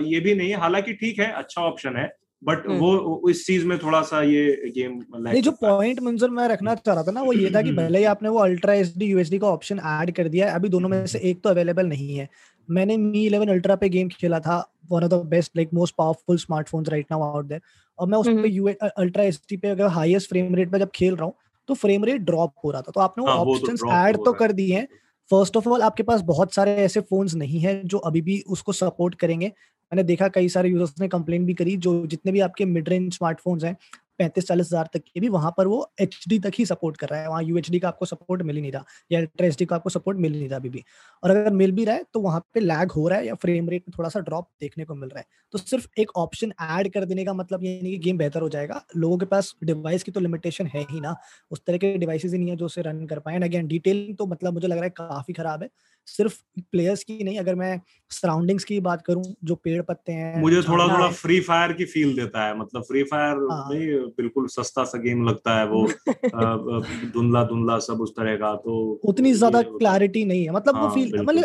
[0.05, 2.07] ये भी नहीं है। हालाँकि ठीक है अच्छा ऑप्शन है
[2.45, 6.49] बट हम्म। वो इस चीज़ में थोड़ा सा ये गेम नहीं जो पॉइंट मंजर मैं
[6.49, 8.93] रखना चाह रहा था ना वो ये था कि भले ही आपने वो अल्ट्रा एच
[8.97, 11.87] डी यूएसडी का ऑप्शन ऐड कर दिया है अभी दोनों में से एक तो अवेलेबल
[11.87, 12.29] नहीं है।
[12.69, 14.59] मैंने मी 11 अल्ट्रा पे गेम खेला था
[14.91, 17.61] one of the best like most powerful smartphones right now out there
[17.99, 20.79] और मैं उस हम्म। पे यू अल्ट्रा एच डी पे अगर हाईएस्ट फ्रेम रेट पे
[20.79, 21.35] जब खेल रहा हूँ
[21.69, 24.17] तो फ्रेम रेट ड्रॉप हो रहा था। तो आपने वो हाँ वो तो ऑप्शंस ऐड
[24.17, 24.87] तो कर दिए हैं।
[25.31, 28.73] फ़र्स्ट ऑफ़ ऑल आपके पास बहुत सारे ऐसे फोन्स नहीं है जो अभी भी उसको
[28.73, 29.53] सपोर्ट करेंगे।
[29.95, 33.13] मैंने देखा कई सारे यूज़र्स ने कंप्लेन भी करी, जो जितने भी आपके मिड रेंज
[33.15, 33.77] स्मार्टफोन्स हैं,
[34.19, 37.21] पैंतीस चालीस हज़ार तक के भी वहाँ पर वो एचडी तक ही सपोर्ट कर रहा
[37.21, 39.91] है। वहाँ यू का आपको सपोर्ट मिल ही नहीं रहा, या अल्ट्रा एच का आपको
[39.91, 40.83] सपोर्ट मिल ही नहीं रहा अभी भी।
[41.23, 43.69] और अगर मिल भी रहा है तो वहाँ पे लैग हो रहा है, या फ्रेम
[43.69, 46.93] रेट में थोड़ा सा ड्रॉप देखने को मिल रहा है। तो सिर्फ़ एक ऑप्शन ऐड
[46.93, 50.03] कर देने का मतलब ये नहीं कि गेम बेहतर हो जाएगा। लोगों के पास डिवाइस
[50.03, 51.17] की तो लिमिटेशन है ही ना।
[51.51, 54.17] उस तरह के डिवाइसेस ही नहीं है जो उसे रन कर पाए। एंड अगेन डिटेलिंग
[54.17, 55.69] तो मतलब मुझे लग रहा है काफ़ी खराब है।
[56.07, 56.35] सिर्फ़
[56.73, 57.81] प्लेयर्स की नहीं अगर मैं
[58.11, 62.17] सराउंडिंग्स की बात करूँ जो पेड़ पत्ते हैं मुझे थोड़ा थोड़ा फ्री फायर की फील
[62.17, 65.87] देता है मतलब फ्री फायर हाँ। नहीं बिल्कुल सस्ता सा गेम लगता है वो
[67.13, 70.95] धुंधला धुंधला सब उस तरह का तो उतनी ज़्यादा क्लैरिटी नहीं है मतलब वो हाँ
[70.95, 71.45] फील मतलब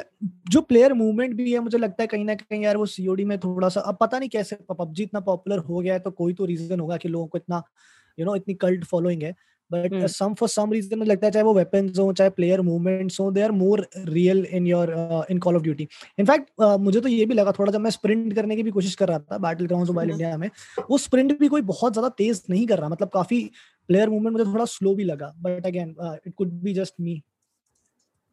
[0.50, 3.40] जो प्लेयर मूवमेंट भी है मुझे लगता है कहीं ना कहीं यार वो सीओडी में
[3.40, 6.46] थोड़ा सा अब पता नहीं कैसे पबजी इतना पॉपुलर हो गया है तो कोई तो
[6.46, 7.64] रीजन होगा कि लोगों को इतना
[8.20, 9.36] यू नो इतनी कल्ट फॉलोइंग है।
[9.72, 13.30] But some for some reason लगता है चाहे वो वेपन्स हो चाहे प्लेयर मूवमेंट्स हो
[13.32, 14.94] they are more real in your
[15.32, 15.88] in call of duty
[16.20, 19.08] in fact मुझे तो ये भी लगा थोड़ा जब मैं स्प्रिंट करने की भी कोशिश कर
[19.08, 20.50] रहा था बैटल ग्राउंड मोबाइल इंडिया में
[20.90, 23.44] वो स्प्रिंट भी कोई बहुत ज़्यादा तेज नहीं कर रहा मतलब काफ़ी
[23.90, 25.34] प्लेयर मूवमेंट मुझे थोड़ा स्लो भी लगा.
[25.40, 25.96] But again
[26.28, 27.22] it could be just me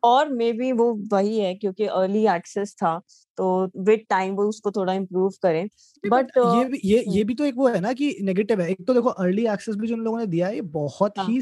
[0.06, 2.98] और मे बी वो वही है क्योंकि अर्ली एक्सेस था
[3.38, 3.46] तो
[3.78, 5.66] विद टाइम वो उसको थोड़ा इम्प्रूव करें
[6.04, 8.60] बट but ये भी ये हम्म। ये भी तो एक वो है ना कि नेगेटिव
[8.60, 11.18] है। एक तो देखो अर्ली एक्सेस भी जो उन लोगों ने दिया है ये बहुत
[11.18, 11.40] हाँ। ही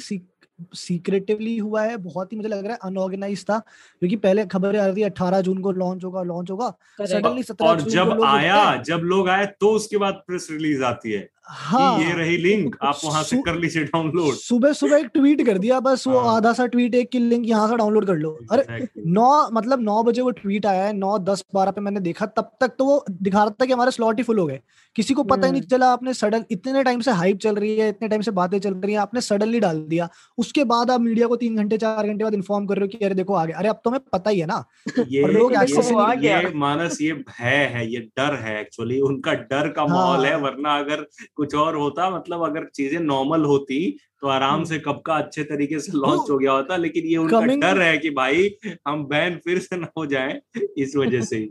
[0.74, 4.86] सीक्रेटिवली हुआ है बहुत ही मुझे लग रहा है अनऑर्गेनाइज था क्योंकि पहले खबरें आ
[4.86, 6.68] रही थी अट्ठारह जून को लॉन्च होगा लॉन्च होगा
[7.00, 10.82] सडनली सत्रह और जून को जब आया जब लोग आए तो उसके बाद प्रेस रिलीज़
[10.84, 14.96] आती है। कि ये हाँ। रही लिंक आप वहाँ से कर लीजिए डाउनलोड सुबह सुबह
[14.96, 17.76] एक ट्वीट कर दिया बस वो हाँ। आधा सा ट्वीट एक की लिंक यहाँ से
[17.76, 21.70] डाउनलोड कर लो। अरे नौ मतलब नौ बजे वो ट्वीट आया है नौ दस बारह
[21.70, 24.38] पे मैंने देखा तब तक तो वो दिखा रहा था कि हमारे स्लॉट ही फुल
[24.38, 24.60] हो गए।
[24.96, 27.76] किसी को पता ही नहीं हम्म। चला आपने सडन इतने टाइम से हाइप चल रही
[27.76, 31.00] है इतने टाइम से बातें चल रही है आपने सडनली डाल दिया। उसके बाद आप
[31.00, 33.44] मीडिया को तीन घंटे चार घंटे बाद इन्फॉर्म कर रहे हो कि अरे देखो आ
[33.44, 34.64] गया अरे अब तो हमें पता ही है ना।
[34.98, 37.64] ये लोग लेकिन एक्सेस देखो ही वो नहीं आ कर गया। ये मानस ये भय
[37.74, 41.76] है ये डर है एक्चुअली उनका डर का माहौल है हाँ वरना अगर कुछ और
[41.76, 43.78] होता मतलब अगर चीज़ें नॉर्मल होती
[44.22, 47.16] तो आराम हम्म। से कब का अच्छे तरीके से लॉन्च हो गया होता लेकिन ये
[47.16, 48.50] उनका डर है कि भाई
[48.88, 50.40] हम बैन फिर से ना हो जाए
[50.78, 51.50] इस वजह से ही।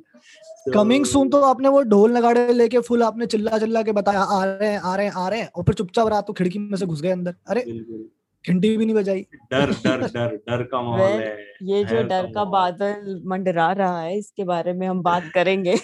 [0.74, 4.43] कमिंग सुन तो आपने वो ढोल नगाड़े लेके फुल आपने चिल्ला चिल्ला के बताया आ
[4.46, 6.78] रहे हैं आ रहे हैं आ रहे हैं और फिर चुपचाप रात को खिड़की में
[6.78, 8.10] से घुस गए अंदर। अरे बिल्कुल।
[8.45, 12.43] घंटी भी नहीं बजाई। डर डर डर डर का माहौल है ये जो डर का
[12.45, 15.75] बादल मंडरा रहा है इसके बारे में हम बात करेंगे।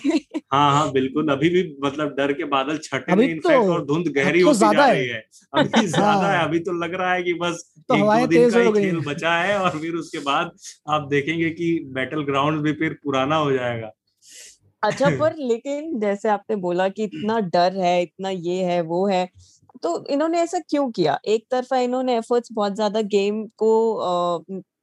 [0.53, 4.07] हाँ हाँ बिल्कुल अभी भी मतलब डर के बादल छटे अभी नहीं तो और धुंध
[4.07, 7.23] गहरी तो होती जा रही है अभी ज़्यादा है हाँ। अभी तो लग रहा है
[7.23, 10.51] कि बस तो एक दो दिन का ही खेल बचा है और फिर उसके बाद
[10.89, 13.91] आप देखेंगे कि बैटल ग्राउंड भी फिर पुराना हो जाएगा।
[14.83, 19.23] अच्छा पर लेकिन जैसे आपने बोला कि इतना डर है इतना ये है वो है
[19.83, 21.17] तो इन्होंने ऐसा क्यों किया?
[21.25, 23.69] एक तरफा इन्होंने एफर्ट्स बहुत ज़्यादा गेम को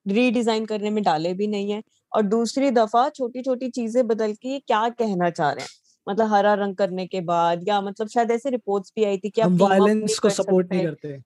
[0.09, 1.83] रीडिजाइन करने में डाले भी नहीं है
[2.13, 5.71] और दूसरी दफ़ा छोटी छोटी चीज़ें बदल के ये क्या कहना चाह रहे हैं?
[6.07, 9.41] मतलब हरा रंग करने के बाद या मतलब शायद ऐसे रिपोर्ट्स भी आई थी कि
[9.43, 11.17] आप वायलेंस को सपोर्ट नहीं करते।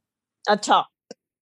[0.45, 0.85] अच्छा।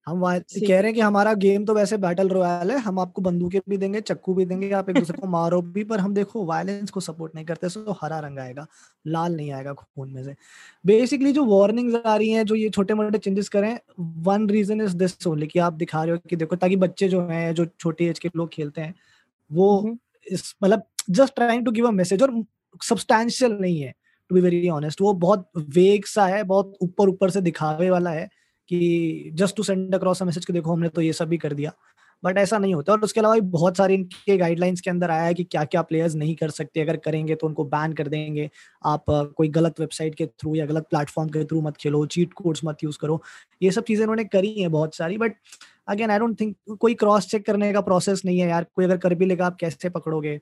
[0.08, 3.60] हम कह रहे हैं कि हमारा गेम तो वैसे बैटल रॉयल है हम आपको बंदूकें
[3.68, 6.90] भी देंगे चक्कू भी देंगे आप एक दूसरे को मारो भी पर हम देखो वायलेंस
[6.90, 8.66] को सपोर्ट नहीं करते सो हरा रंग आएगा
[9.06, 10.34] लाल नहीं आएगा खून में से।
[10.86, 14.96] बेसिकली जो वार्निंग्स आ रही हैं जो ये छोटे मोटे चेंजेस करें one reason is
[14.96, 18.06] this only कि आप दिखा रहे हो कि देखो ताकि बच्चे जो हैं जो छोटी
[18.06, 18.94] एज के लोग खेलते हैं
[19.52, 19.98] वो हम्म
[20.32, 22.42] इस मतलब just trying to give a message और
[22.82, 23.94] सब्सटैंशियल नहीं है
[24.28, 28.10] टू बी वेरी ऑनेस्ट वो बहुत वेग सा है बहुत ऊपर ऊपर से दिखावे वाला
[28.10, 28.28] है
[28.70, 31.72] कि just to send across message कि देखो हमने तो ये सब भी कर दिया।
[32.22, 35.34] बट ऐसा नहीं होता। और उसके अलावा बहुत सारे इनके गाइडलाइंस के अंदर आया है
[35.34, 38.48] कि क्या क्या प्लेयर्स नहीं कर सकते। अगर करेंगे तो उनको बैन कर देंगे।
[38.84, 39.04] आप
[39.36, 42.84] कोई गलत वेबसाइट के थ्रू या गलत प्लेटफॉर्म के थ्रू मत खेलो। चीट कोड्स मत
[42.84, 43.20] यूज़ करो।
[43.62, 45.36] ये सब चीज़ें उन्होंने करी हैं बहुत सारी। But
[45.88, 48.96] again I don't think कोई क्रॉस चेक करने का प्रोसेस नहीं है यार। कोई अगर
[48.98, 50.38] कर भी लेगा, आप कैसे पकड़ोगे?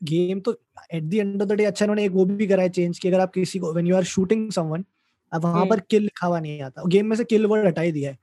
[0.00, 0.52] गेम तो
[0.94, 3.08] at the end of the day अच्छा इन्होंने एक वो भी करा है चेंज कि
[3.08, 4.84] अगर आप किसी को when you are shooting someone
[5.32, 7.92] अब वहाँ पर किल लिखा हुआ नहीं आता। गेम में से किल वर्ड हटा ही
[7.92, 8.18] दिया है।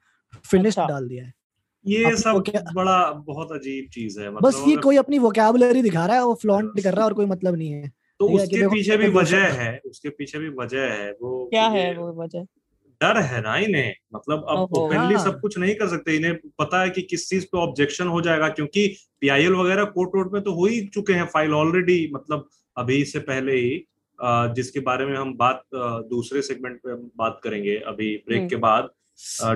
[0.46, 1.34] फिनिश अच्छा। डाल दिया है।
[1.86, 2.44] ये सब
[2.76, 6.34] बड़ा बहुत अजीब चीज़ है मतलब बस ये कोई अपनी वोकैबुलरी दिखा रहा है वो
[6.34, 9.80] फ्लॉन्ट कर रहा है और कोई मतलब नहीं है। तो उसके पीछे भी वजह है
[9.86, 12.46] उसके पीछे भी वजह है वो क्या है वो वजह?
[13.02, 16.90] डर है ना इन्हें। मतलब अब ओपनली सब कुछ नहीं कर सकते इन्हें पता है
[16.90, 18.88] कि किस चीज़ पे ऑब्जेक्शन हो जाएगा क्योंकि
[19.22, 23.20] पीआईएल वगैरह कोर्ट वोर्ट में तो हो ही चुके हैं फ़ाइल ऑलरेडी मतलब अभी से
[23.20, 23.86] पहले ही।
[24.22, 25.64] जिसके बारे में हम बात
[26.10, 28.90] दूसरे सेगमेंट पे बात करेंगे अभी ब्रेक हम्म। के बाद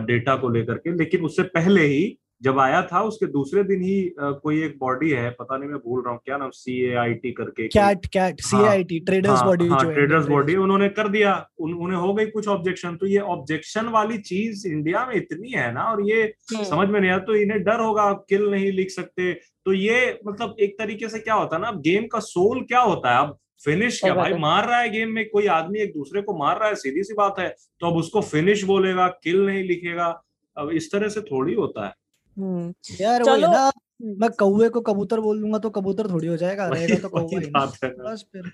[0.05, 4.13] डेटा को लेकर के। लेकिन उससे पहले ही जब आया था उसके दूसरे दिन ही
[4.17, 7.13] कोई एक बॉडी है पता नहीं मैं भूल रहा हूँ क्या नाम सी ए आई
[7.13, 11.49] टी करके CAIT CAIT C I T traders body हाँ, ट्रेडर्स बॉडी उन्होंने कर दिया
[11.59, 15.73] उन, उन्हें हो गई कुछ ऑब्जेक्शन तो ये ऑब्जेक्शन वाली चीज़ इंडिया में इतनी है
[15.73, 18.71] ना और ये हम्म। समझ में नहीं आता तो इन्हें डर होगा आप किल नहीं
[18.71, 19.33] लिख सकते।
[19.65, 23.17] तो ये मतलब एक तरीके से क्या होता है ना गेम का सोल क्या होता
[23.17, 23.27] है?
[23.27, 24.33] अब फिनिश क्या भाई?
[24.33, 27.13] मार रहा है गेम में कोई आदमी एक दूसरे को मार रहा है सीधी सी
[27.13, 30.23] बात है। तो अब उसको फिनिश बोलेगा किल नहीं लिखेगा।
[30.57, 31.93] अब इस तरह से थोड़ी होता है।
[32.37, 36.67] हम्म। यार चलो। ना। मैं कौवे को कबूतर बोल दूँगा तो कबूतर थोड़ी हो जाएगा
[36.67, 38.51] रहेगा तो कौवा बस फिर।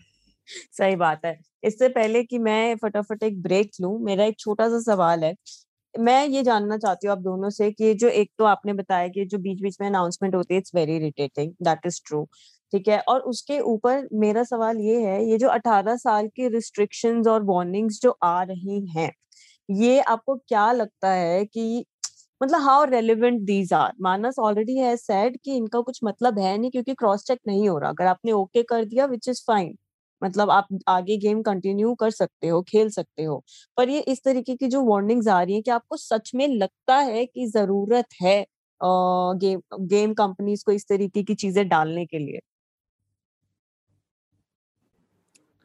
[0.48, 4.80] सही बात है। इससे पहले कि मैं फटाफट एक ब्रेक लूँ मेरा एक छोटा सा
[4.80, 5.36] सवाल है।
[5.96, 9.26] मैं ये जानना चाहती हूँ आप दोनों से कि जो एक तो आपने बताया कि
[9.26, 12.28] जो बीच बीच में अनाउंसमेंट होती है it's very irritating that is true
[12.74, 13.00] ठीक है?
[13.02, 18.00] और उसके ऊपर मेरा सवाल ये है, ये जो 18 साल की रिस्ट्रिक्शन और वार्निंग्स
[18.02, 19.12] जो आ रही हैं,
[19.70, 21.86] ये आपको क्या लगता है कि
[22.42, 26.72] मतलब how relevant these are Manas already है सेड कि इनका कुछ मतलब है नहीं
[26.72, 29.76] क्योंकि क्रॉस चेक नहीं हो रहा। अगर आपने ओके okay कर दिया विच इज़ फाइन
[30.22, 33.44] मतलब आप आगे गेम कंटिन्यू कर सकते हो, खेल सकते हो।
[33.78, 36.98] पर ये इस तरीके की जो वार्निंग्स आ रही है कि आपको सच में लगता
[37.02, 38.46] है कि ज़रूरत है
[38.82, 42.40] गेम गेम कंपनीज़ को इस तरीके की चीज़ें डालने के लिए?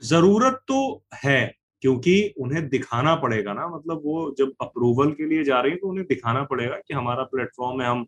[0.02, 0.78] ज़रूरत तो
[1.24, 1.40] है,
[1.82, 5.88] क्योंकि उन्हें दिखाना पड़ेगा ना। मतलब वो जब अप्रूवल के लिए जा रही है तो
[5.88, 8.06] उन्हें दिखाना पड़ेगा कि हमारा प्लेटफॉर्म है, हम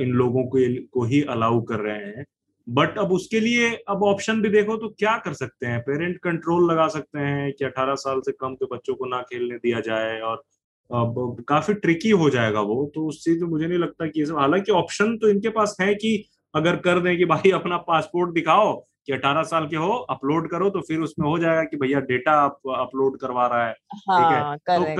[0.00, 0.58] इन लोगों को
[0.92, 2.24] को ही अलाउ कर रहे हैं।
[2.66, 5.80] बट अब उसके लिए अब ऑप्शन भी देखो तो क्या कर सकते हैं?
[5.80, 9.56] पेरेंट कंट्रोल लगा सकते हैं कि 18 साल से कम के बच्चों को ना खेलने
[9.58, 10.42] दिया जाए और
[10.90, 14.72] अब काफ़ी ट्रिकी हो जाएगा वो तो उस चीज़ में मुझे नहीं लगता कि हालाँकि
[14.72, 16.16] ऑप्शन तो इनके पास है कि
[16.54, 18.72] अगर कर दें कि भाई अपना पासपोर्ट दिखाओ
[19.08, 22.32] कि 18 साल के हो अपलोड करो तो फिर उसमें हो जाएगा कि भैया डेटा
[22.40, 24.40] आप अपलोड करवा रहा है हाँ, ठीक है?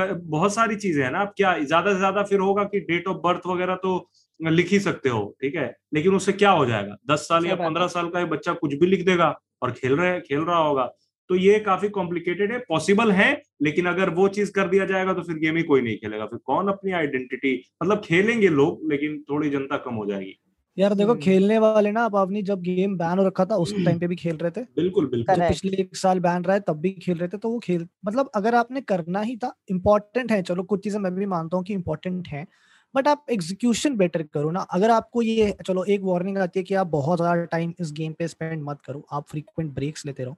[0.07, 3.09] तो बहुत सारी चीज़ें है ना आप क्या ज़्यादा से ज़्यादा फिर होगा कि डेट
[3.09, 4.11] ऑफ़ बर्थ वगैरह तो
[4.41, 5.75] लिख ही सकते हो ठीक है?
[5.95, 6.97] लेकिन उससे क्या हो जाएगा?
[7.11, 10.21] दस साल या पंद्रह साल का ये बच्चा कुछ भी लिख देगा और खेल रहे
[10.21, 10.85] खेल रहा होगा
[11.31, 13.31] तो ये काफ़ी कॉम्प्लिकेटेड है पॉसिबल है
[13.63, 16.39] लेकिन अगर वो चीज़ कर दिया जाएगा तो फिर गेम ही कोई नहीं खेलेगा फिर
[16.45, 20.39] कौन अपनी आइडेंटिटी मतलब खेलेंगे लोग लेकिन थोड़ी जनता कम हो जाएगी।
[20.81, 23.73] यार देखो हम्म। खेलने वाले ना अब आपने जब गेम बैन हो रखा था उस
[23.77, 26.81] टाइम पे भी खेल रहे थे। बिल्कुल बिल्कुल। पिछले एक साल बैन रहा है तब
[26.81, 30.43] भी खेल रहे थे तो वो खेल मतलब अगर आपने करना ही था इम्पोर्टेंट है
[30.43, 32.47] चलो कुछ चीज़ें मैं भी मानता हूँ कि इम्पोर्टेंट है
[32.95, 36.75] बट आप एग्जीक्यूशन बेटर करो ना। अगर आपको ये चलो एक वार्निंग आती है कि
[36.75, 40.35] आप बहुत ज़्यादा टाइम इस गेम पे स्पेंड मत करो आप फ्रीक्वेंट ब्रेक्स लेते रहो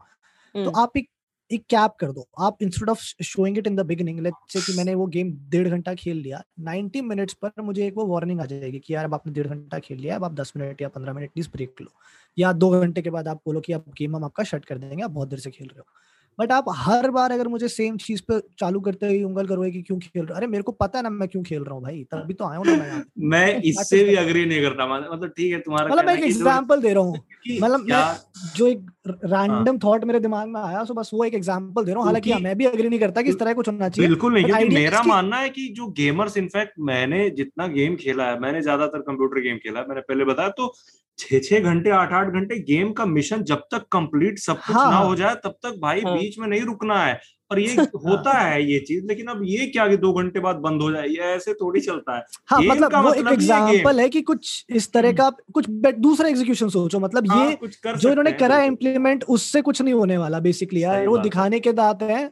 [0.55, 1.09] तो हम्म। आप एक
[1.53, 4.77] एक कैप कर दो। आप instead of showing it in the beginning let's say कि
[4.79, 8.45] मैंने वो गेम डेढ़ घंटा खेल लिया 90 मिनट्स पर मुझे एक वो वार्निंग आ
[8.45, 11.13] जाएगी कि यार अब आपने डेढ़ घंटा खेल लिया, अब आप 10 मिनट या 15
[11.13, 11.93] मिनट प्लीज़ ब्रेक लो।
[12.39, 15.03] या दो घंटे के बाद आप बोलो कि आप गेम हम आपका शट कर देंगे,
[15.05, 15.87] आप बहुत देर से खेल रहे हो।
[16.39, 19.83] बट आप हर बार अगर मुझे सेम चीज़ पे चालू करते हुए उंगल करोगे कि
[19.83, 22.03] क्यों खेल रहा अरे मेरे को पता है ना मैं क्यों खेल रहा हूँ भाई।
[22.05, 25.59] तभी तो आया हूँ ना मैं मैं इससे भी अग्री नहीं करता। मतलब ठीक है
[25.61, 27.19] तुम्हारा मतलब मैं एक एग्जांपल दे रहा हूँ।
[27.63, 28.17] मतलब मैं
[28.57, 31.93] जो एक रैंडम थॉट हाँ। मेरे दिमाग में आया सो बस वो एक एग्जांपल दे
[31.93, 34.35] रहा हूँ। हालाँकि मैं भी अग्री नहीं करता कि इस तरह कुछ होना चाहिए। बिल्कुल
[34.35, 38.63] नहीं क्योंकि मेरा मानना है कि जो गेमर्स इनफैक्ट मैंने जितना गेम खेला है मैंने
[38.63, 40.75] ज़्यादातर कंप्यूटर गेम खेला है मैंने पहले बताया तो
[41.23, 44.91] छह छह घंटे आठ आठ घंटे गेम का मिशन जब तक कंप्लीट सब कुछ हाँ,
[44.91, 47.75] ना हो। जाए तब तक भाई हाँ, बीच में नहीं रुकना है। और ये
[48.07, 51.09] होता है ये चीज़ लेकिन अब ये क्या कि दो घंटे बाद बंद हो जाए
[51.09, 54.93] ये ऐसे थोड़ी चलता है। हाँ, मतलब वो मतलब एक एग्जांपल है कि कुछ इस
[54.93, 57.59] तरह का कुछ दूसरा एग्जीक्यूशन सोचो मतलब हाँ, ये
[57.97, 61.73] जो इन्होंने करा है इम्प्लीमेंट उससे कुछ नहीं होने वाला बेसिकली यार। वो दिखाने के
[61.73, 62.25] दांत है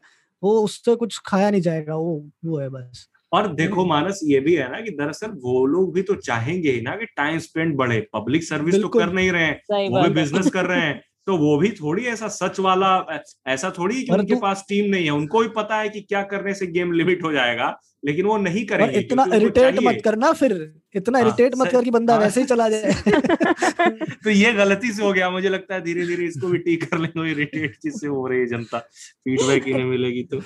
[0.42, 2.12] वो उससे कुछ खाया नहीं जाएगा वो
[2.44, 6.03] वो है बस। और देखो मानस ये भी है ना कि दरअसल वो लोग भी
[6.03, 9.88] तो चाहेंगे ही ना कि टाइम स्पेंड बढ़े। पब्लिक सर्विस तो कर नहीं रहे हैं
[9.88, 14.03] वो भी बिज़नेस कर रहे हैं। तो वो भी थोड़ी ऐसा सच वाला ऐसा थोड़ी
[14.03, 16.93] कि उनके पास टीम नहीं है। उनको भी पता है कि क्या करने से गेम
[16.93, 21.66] लिमिट हो जाएगा लेकिन वो नहीं करेंगे इतना इरिटेट मत करना फिर। इतना इरिटेट हाँ,
[21.66, 22.93] मत कर कि बंदा हाँ, वैसे ही चला जाए।
[24.25, 26.99] तो ये गलती से हो गया। मुझे लगता है धीरे धीरे इसको भी ठीक कर
[26.99, 30.40] लेंगे। इरिटेट जिससे हो रही है जनता। फीडबैक ही नहीं मिलेगी तो।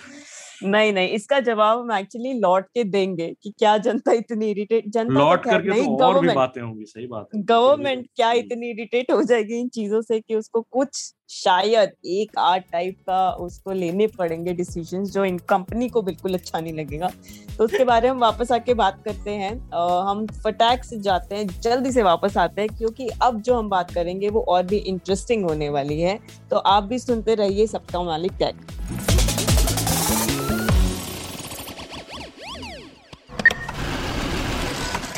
[0.63, 5.15] नहीं नहीं इसका जवाब हम एक्चुअली लौट के देंगे कि क्या जनता इतनी इरिटेट जनता
[5.15, 9.11] लौट करके नहीं तो और भी बातें होंगी सही बात है। गवर्नमेंट क्या इतनी इरिटेट
[9.13, 14.07] हो जाएगी इन चीज़ों से कि उसको कुछ शायद एक आर्ट टाइप का उसको लेने
[14.09, 17.11] पड़ेंगे डिसीजंस जो इन कंपनी को बिल्कुल अच्छा नहीं लगेगा।
[17.59, 21.47] तो उसके बारे में वापस आके बात करते हैं। आ, हम फटैक से जाते हैं
[21.61, 25.45] जल्दी से वापस आते हैं क्योंकि अब जो हम बात करेंगे वो और भी इंटरेस्टिंग
[25.45, 26.19] होने वाली है।
[26.51, 29.14] तो आप भी सुनते रहिए सबका मालिक टैग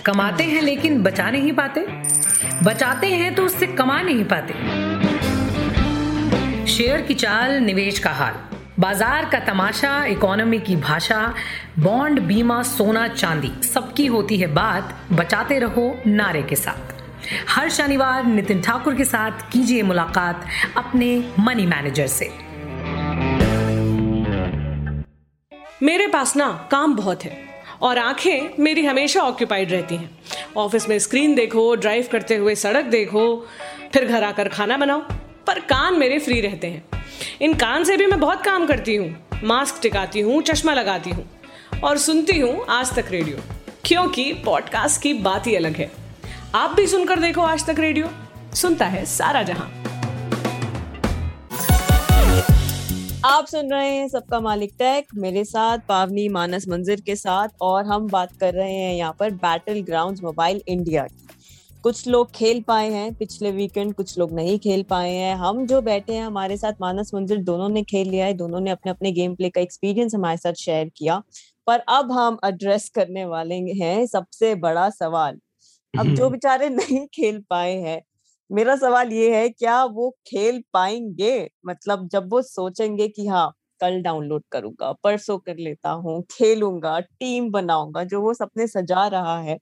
[0.07, 1.81] कमाते हैं लेकिन बचा नहीं पाते।
[2.63, 4.55] बचाते हैं तो उससे कमा नहीं पाते।
[6.67, 8.35] शेयर की चाल, निवेश का हाल।
[8.81, 11.35] बाज़ार का तमाशा, इकोनॉमी की भाषा,
[11.79, 16.95] बॉन्ड, बीमा, सोना, चांदी, सबकी होती है बात। बचाते रहो नारे के साथ।
[17.49, 22.31] हर शनिवार नितिन ठाकुर के साथ कीजिए मुलाकात अपने मनी मैनेजर से।
[25.83, 27.46] मेरे पास ना काम बहुत है।
[27.83, 30.11] और आँखें मेरी हमेशा ऑक्यूपाइड रहती हैं।
[30.57, 33.47] ऑफ़िस में स्क्रीन देखो ड्राइव करते हुए सड़क देखो,
[33.93, 35.01] फिर घर आकर खाना बनाओ,
[35.47, 37.05] पर कान मेरे फ्री रहते हैं।
[37.41, 41.29] इन कान से भी मैं बहुत काम करती हूँ। मास्क टिकाती हूँ, चश्मा लगाती हूँ
[41.85, 43.39] और सुनती हूँ आज तक रेडियो
[43.85, 45.91] क्योंकि पॉडकास्ट की बात ही अलग है।
[46.55, 48.11] आप भी सुनकर देखो आज तक रेडियो
[48.55, 49.86] सुनता है सारा जहाँ।
[53.27, 57.85] आप सुन रहे हैं सबका मालिक टेक मेरे साथ पावनी मानस मंजिर के साथ और
[57.85, 61.27] हम बात कर रहे हैं यहाँ पर बैटल ग्राउंड मोबाइल इंडिया की।
[61.83, 65.81] कुछ लोग खेल पाए हैं पिछले वीकेंड कुछ लोग नहीं खेल पाए हैं। हम जो
[65.83, 69.13] बैठे हैं हमारे साथ मानस मंजिर दोनों ने खेल लिया है दोनों ने अपने अपने
[69.13, 71.23] गेम प्ले का एक्सपीरियंस हमारे साथ शेयर किया।
[71.67, 75.41] पर अब हम एड्रेस करने वाले हैं सबसे बड़ा सवाल।
[75.95, 78.01] अब जो बेचारे नहीं खेल पाए हैं
[78.51, 81.49] मेरा सवाल ये है, क्या वो खेल पाएँगे?
[81.67, 87.51] मतलब जब वो सोचेंगे कि हाँ कल डाउनलोड करूँगा, परसों कर लेता हूँ, खेलूँगा, टीम
[87.51, 89.59] बनाऊँगा, जो वो सपने सजा रहा है,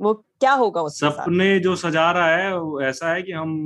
[0.00, 3.64] वो क्या होगा उस सपने जो सजा रहा है ऐसा है कि हम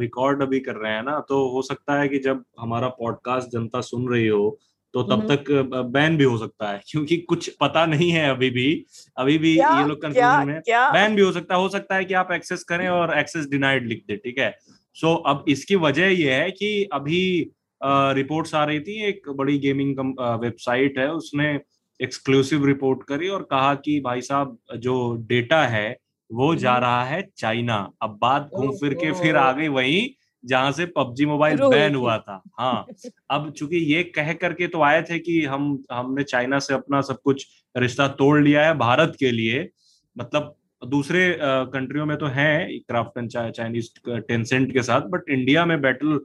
[0.00, 3.80] रिकॉर्ड अभी कर रहे हैं ना तो हो सकता है कि जब हमारा पॉडकास्ट जनता
[3.80, 4.58] सुन रही हो
[4.94, 5.50] तो तब तक
[5.92, 8.84] बैन भी हो सकता है क्योंकि कुछ पता नहीं है अभी भी
[9.18, 10.60] अभी भी ये लोग कंफ्यूजन में
[10.92, 13.86] बैन भी हो सकता है हो सकता है कि आप एक्सेस करें और एक्सेस डिनाइड
[13.86, 14.54] लिख दे ठीक है?
[14.94, 17.50] सो so, अब इसकी वजह ये है कि अभी
[17.84, 19.98] रिपोर्ट्स आ रही थी एक बड़ी गेमिंग
[20.42, 21.60] वेबसाइट है उसने
[22.00, 24.96] एक्सक्लूसिव रिपोर्ट करी और कहा कि भाई साहब जो
[25.28, 25.96] डेटा है
[26.30, 30.72] वो जा रहा है चाइना अब बात घूम फिर के फिर आ गई वही जहाँ
[30.72, 32.86] से पबजी मोबाइल बैन हुआ था। हाँ
[33.30, 37.20] अब चूँकि ये कह करके तो आए थे कि हम हमने चाइना से अपना सब
[37.24, 39.68] कुछ रिश्ता तोड़ लिया है भारत के लिए
[40.16, 45.80] मतलब दूसरे कंट्रियों में तो है क्राफ्ट एंड चाइनीज़ टेंसेंट के साथ बट इंडिया में
[45.80, 46.18] बैटल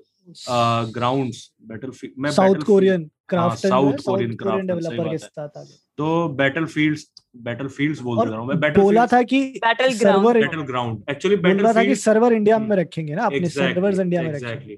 [0.94, 1.34] ग्राउंड
[1.70, 5.66] बैटल मैं South Korean craft South Korean craft developer के साथ
[5.98, 7.00] तो बैटल फ़ील्ड
[7.44, 11.74] बैटल फील्ड्स बोल रहा हूँ मैं। बैटल बोला था कि battle server battleground actually battle
[11.74, 14.76] था कि सर्वर इंडिया में रखेंगे ना अपने सर्वर्स इंडिया में रखेंगे।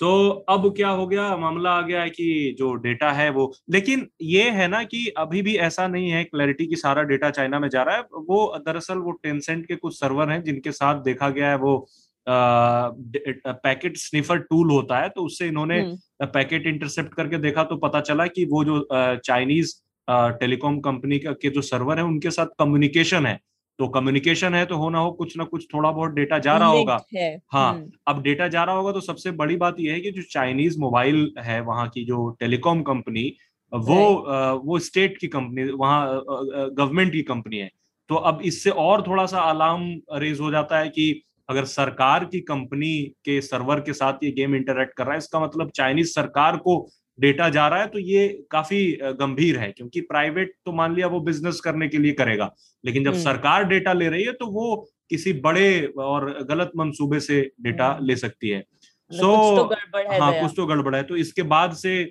[0.00, 1.36] तो अब क्या हो गया?
[1.36, 5.42] मामला आ गया है कि जो डेटा है वो लेकिन ये है ना कि अभी
[5.42, 8.98] भी ऐसा नहीं है क्लैरिटी की सारा डेटा चाइना में जा रहा है। वो दरअसल
[8.98, 11.78] वो टेंसेंट के कुछ सर्वर हैं जिनके साथ देखा गया है वो
[12.26, 15.82] पैकेट स्निफर टूल होता है। तो उससे इन्होंने
[16.22, 19.74] पैकेट इंटरसेप्ट करके देखा तो पता चला कि वो जो चाइनीज़
[20.08, 23.38] टेलीकॉम कंपनी के जो सर्वर है उनके साथ कम्युनिकेशन है।
[23.78, 26.94] तो कम्युनिकेशन है तो होना हो कुछ ना कुछ थोड़ा बहुत डेटा जा रहा होगा।
[27.52, 30.22] हाँ। हम्म। अब डेटा जा रहा होगा तो सबसे बड़ी बात यह है कि जो
[30.22, 33.32] चाइनीज़ मोबाइल है वहाँ की जो टेलीकॉम कंपनी
[33.72, 33.98] वो
[34.64, 37.70] वो स्टेट की कंपनी वहाँ गवर्नमेंट की कंपनी है।
[38.10, 42.40] तो अब इससे और थोड़ा सा अलार्म रेज हो जाता है कि अगर सरकार की
[42.40, 42.92] कंपनी
[43.24, 46.78] के सर्वर के साथ ये गेम इंटरेक्ट कर रहा है इसका मतलब चाइनीज़ सरकार को
[47.18, 48.80] डेटा जा रहा है तो ये काफ़ी
[49.20, 52.50] गंभीर है क्योंकि प्राइवेट तो मान लिया वो बिज़नेस करने के लिए करेगा
[52.84, 54.74] लेकिन जब हम्म। सरकार डेटा ले रही है तो वो
[55.10, 58.60] किसी बड़े और गलत मंसूबे से डेटा हम्म। ले सकती है
[59.10, 62.02] सो so, तो हाँ कुछ तो गड़बड़ है तो इसके बाद से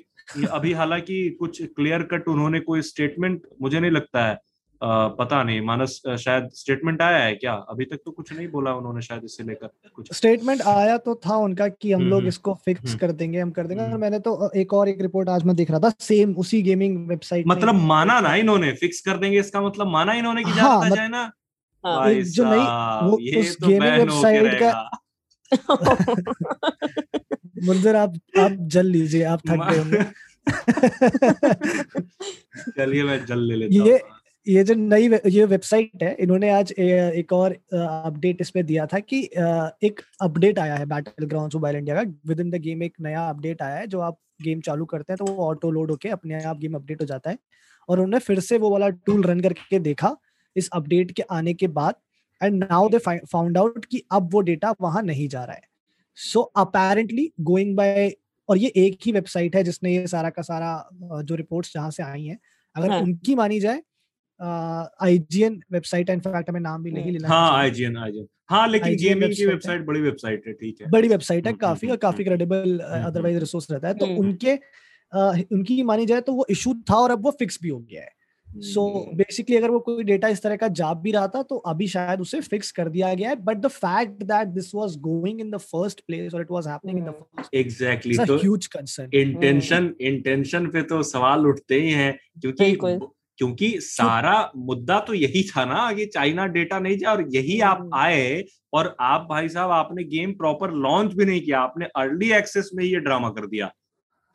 [0.51, 4.37] अभी हालाँकि कुछ क्लियर कट उन्होंने कोई स्टेटमेंट मुझे नहीं लगता है
[4.83, 7.53] पता नहीं मानस शायद स्टेटमेंट आया है क्या?
[7.53, 11.37] अभी तक तो कुछ नहीं बोला उन्होंने शायद इससे लेकर कुछ। स्टेटमेंट आया तो था
[11.37, 14.01] उनका कि हम लोग हम्म, इसको फिक्स हम्म। कर देंगे हम कर देंगे और हम्म।
[14.01, 17.47] मैंने तो एक और एक रिपोर्ट आज मैं देख रहा था सेम उसी गेमिंग वेबसाइट
[17.47, 21.31] मतलब माना ना इन्होंने फिक्स कर देंगे इसका मतलब माना इन्होंने कि हाँ, जाए ना?
[21.83, 22.65] हाँ, जो नहीं
[23.09, 24.89] वो उस गेमिंग वेबसाइट का
[27.63, 30.03] मुंजर आप आप जल लीजिए आप थक गए होंगे।
[32.77, 33.97] चलिए मैं जल ले लेता ये
[34.47, 38.99] ये जो नई ये वेबसाइट है इन्होंने आज एक और अपडेट इस पे दिया था
[38.99, 39.21] कि
[39.83, 43.27] एक अपडेट आया है बैटल ग्राउंड मोबाइल इंडिया का। विद इन द गेम एक नया
[43.29, 46.43] अपडेट आया है जो आप गेम चालू करते हैं तो वो ऑटो लोड होके अपने
[46.43, 47.37] आप गेम अपडेट हो जाता है।
[47.89, 50.15] और उन्होंने फिर से वो वाला टूल रन करके देखा
[50.55, 51.95] इस अपडेट के आने के बाद
[52.41, 55.61] and now they found out कि अब वो डेटा वहाँ नहीं जा रहा है।
[56.17, 58.11] सो अपेरेंटली गोइंग बाय
[58.49, 62.03] और ये एक ही वेबसाइट है जिसने ये सारा का सारा जो रिपोर्ट्स जहाँ से
[62.03, 62.39] आई हैं
[62.75, 63.01] अगर हाँ.
[63.01, 63.81] उनकी मानी जाए
[64.39, 69.27] आईजीएन वेबसाइट है इनफैक्ट हमें नाम भी नहीं लेना हाँ आईजीएन आईजीएन हाँ लेकिन जीएमई
[69.29, 72.23] की वेबसाइट बड़ी वेबसाइट है ठीक है। बड़ी वेबसाइट है हम्म, काफ़ी हम्म, और काफ़ी
[72.23, 74.53] क्रेडिबल अदरवाइज़ रिसोर्स रहता है। तो हम्म, उनके
[75.55, 78.13] उनकी मानी जाए तो वो इशू था और अब वो फिक्स भी हो गया है।
[78.47, 81.55] सो so, बेसिकली अगर वो कोई डेटा इस तरह का जा भी रहा था तो
[81.71, 85.41] अभी शायद उसे फिक्स कर दिया गया है। But the fact that this was going
[85.41, 89.09] in the first place और it was happening in the first exactly तो ह्यूज कंसर्न
[89.13, 92.71] इंटेंशन इंटेंशन पे तो सवाल उठते ही हैं क्योंकि
[93.39, 97.79] क्योंकि सारा मुद्दा तो यही था ना कि चाइना डेटा नहीं जा और यही आप
[97.79, 98.43] हम्म। आए
[98.73, 102.83] और आप भाई साहब आपने गेम प्रॉपर लॉन्च भी नहीं किया आपने अर्ली एक्सेस में
[102.85, 103.71] ये ड्रामा कर दिया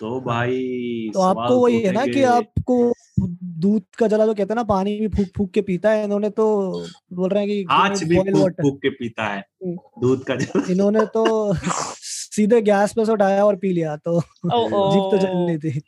[0.00, 2.76] तो हाँ। भाई तो आपको वही है ना कि आपको
[3.60, 6.30] दूध का जला जो कहते हैं ना पानी भी फूक फूक के पीता है इन्होंने
[6.32, 6.46] तो
[7.12, 10.64] बोल रहे हैं कि आज भी फूक फूक के पीता है हम्म। दूध का जला
[10.70, 11.24] इन्होंने तो
[12.32, 15.80] सीधे गैस पे से उठाया और पी लिया तो जीप तो जल रही थी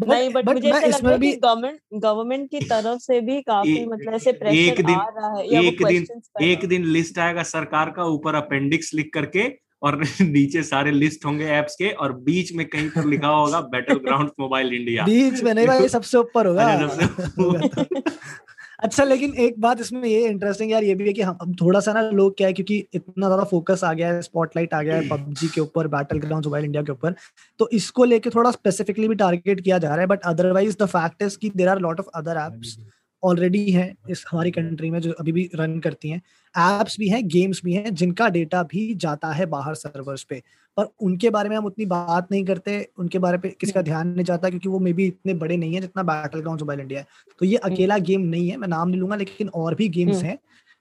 [0.00, 3.40] But, नहीं बट मुझे ऐसा लग रहा है कि गवर्नमेंट गवर्नमेंट की तरफ़ से भी
[3.42, 6.06] काफ़ी मतलब ऐसे प्रेशर एक दिन, आ रहा है एक दिन
[6.42, 9.48] एक दिन लिस्ट आएगा सरकार का ऊपर अपेंडिक्स लिख करके
[9.82, 13.94] और नीचे सारे लिस्ट होंगे एप्स के और बीच में कहीं पर लिखा होगा बैटल
[13.94, 16.96] ग्राउंड मोबाइल इंडिया बीच में नहीं भाई सबसे ऊपर होगा।
[18.78, 21.92] अच्छा लेकिन एक बात इसमें ये इंटरेस्टिंग यार, ये भी है कि हम थोड़ा सा
[21.92, 25.08] ना लोग क्या है, क्योंकि इतना ज़्यादा फोकस आ गया है स्पॉटलाइट आ गया है
[25.08, 27.14] पबजी के ऊपर बैटल ग्राउंड मोबाइल इंडिया के ऊपर
[27.60, 31.22] तो इसको लेके थोड़ा स्पेसिफिकली भी टारगेट किया जा रहा है but otherwise the fact
[31.22, 32.76] is की there are lot of other apps
[33.22, 36.22] already हैं इस हमारी कंट्री में जो अभी भी रन करती हैं
[36.54, 40.42] एप्स भी हैं गेम्स भी हैं जिनका डेटा भी जाता है बाहर सर्वर्स पे
[40.76, 44.08] पर उनके बारे में हम उतनी बात नहीं करते उनके बारे पे किसी का ध्यान
[44.08, 47.00] नहीं जाता क्योंकि वो मे भी इतने बड़े नहीं है जितना बैटल ग्राउंड मोबाइल इंडिया
[47.00, 47.06] है
[47.40, 50.16] तो ये हम्म। अकेला गेम नहीं है मैं नाम नहीं लूँगा लेकिन और भी गेम्स
[50.16, 50.38] हम्म। हैं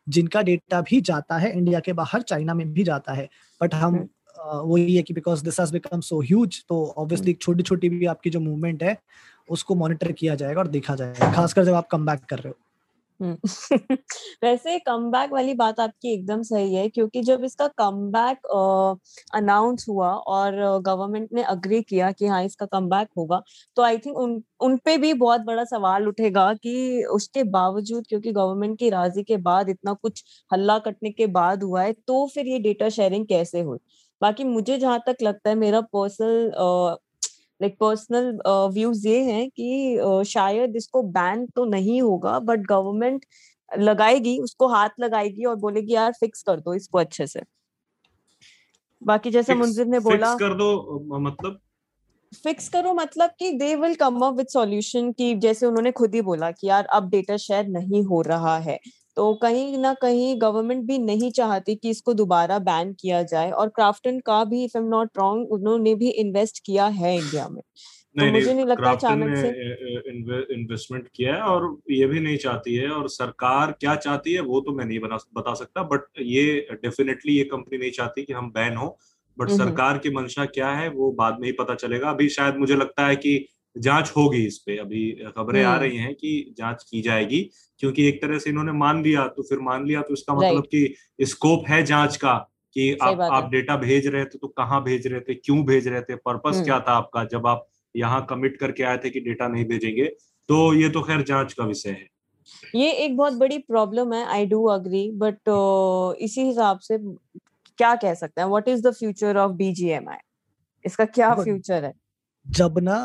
[0.07, 3.29] जिनका डेटा भी जाता है इंडिया के बाहर चाइना में भी जाता है
[3.61, 4.07] बट हम हम्म।
[4.61, 8.05] वो ये है कि because this has become so huge तो ऑब्वियसली छोटी छोटी भी
[8.07, 8.97] आपकी जो मूवमेंट है
[9.49, 12.55] उसको मॉनिटर किया जाएगा और देखा जाएगा, खासकर जब आप कम कर रहे हो
[13.19, 13.35] हम्म।
[14.43, 18.11] वैसे कम वाली बात आपकी एकदम सही है, क्योंकि जब इसका कम
[19.35, 23.41] अनाउंस हुआ और गवर्नमेंट ने अग्री किया कि हाँ इसका कम होगा
[23.77, 28.31] तो आई थिंक उन उन पे भी बहुत बड़ा सवाल उठेगा कि उसके बावजूद, क्योंकि
[28.33, 32.47] गवर्नमेंट की राज़ी के बाद इतना कुछ हल्ला कटने के बाद हुआ है तो फिर
[32.47, 33.77] ये डेटा शेयरिंग कैसे हुई
[34.21, 36.51] बाकी मुझे जहाँ तक लगता है, मेरा पर्सनल
[37.61, 38.39] लाइक पर्सनल
[38.73, 43.25] व्यूज़ ये हैं कि uh, शायद इसको बैन तो नहीं होगा बट गवर्नमेंट
[43.71, 47.41] लगाएगी उसको हाथ लगाएगी और बोलेगी यार फिक्स कर दो इसको अच्छे से।
[49.01, 51.59] बाकी जैसे मुंजिर ने बोला कर दो मतलब?
[52.43, 56.21] फिक्स करो मतलब कि they will come up with solution कि जैसे उन्होंने खुद ही
[56.21, 58.79] बोला कि यार अब डेटा शेयर नहीं हो रहा है।
[59.17, 63.69] तो कहीं ना कहीं गवर्नमेंट भी नहीं चाहती कि इसको दोबारा बैन किया जाए और
[63.69, 68.21] क्राफ्टन का भी इफ़ एम नॉट रॉन्ग उन्होंने भी इन्वेस्ट किया है इंडिया में। तो
[68.21, 69.47] नहीं, मुझे नहीं लगता अचानक से
[70.53, 74.61] इन्वेस्टमेंट किया है और ये भी नहीं चाहती है और सरकार क्या चाहती है वो
[74.61, 76.45] तो मैं नहीं बना बता सकता बट ये
[76.83, 78.97] डेफिनेटली ये कंपनी नहीं चाहती कि हम बैन हो
[79.37, 82.75] बट सरकार की मंशा क्या है वो बाद में ही पता चलेगा। अभी शायद मुझे
[82.75, 83.37] लगता है कि
[83.79, 87.39] जाँच होगी इस पे। अभी खबरें आ रही हैं कि जाँच की जाएगी
[87.79, 90.93] क्योंकि एक तरह से इन्होंने मान लिया तो फिर मान लिया तो इसका मतलब कि
[91.25, 92.37] स्कोप है जाँच का
[92.75, 96.01] कि आप आप डेटा भेज रहे थे तो कहाँ भेज रहे थे क्यों भेज रहे
[96.01, 99.65] थे पर्पस क्या था आपका जब आप यहाँ कमिट करके आए थे कि डेटा नहीं
[99.65, 100.05] भेजेंगे
[100.49, 102.07] तो ये तो खैर जाँच का विषय है।
[102.75, 105.49] ये एक बहुत बड़ी प्रॉब्लम है आई डू अग्री बट
[106.21, 110.17] इसी हिसाब से क्या कह सकते हैं what is the future of BGMI
[110.85, 111.93] इसका क्या फ्यूचर है?
[112.45, 112.97] जब ना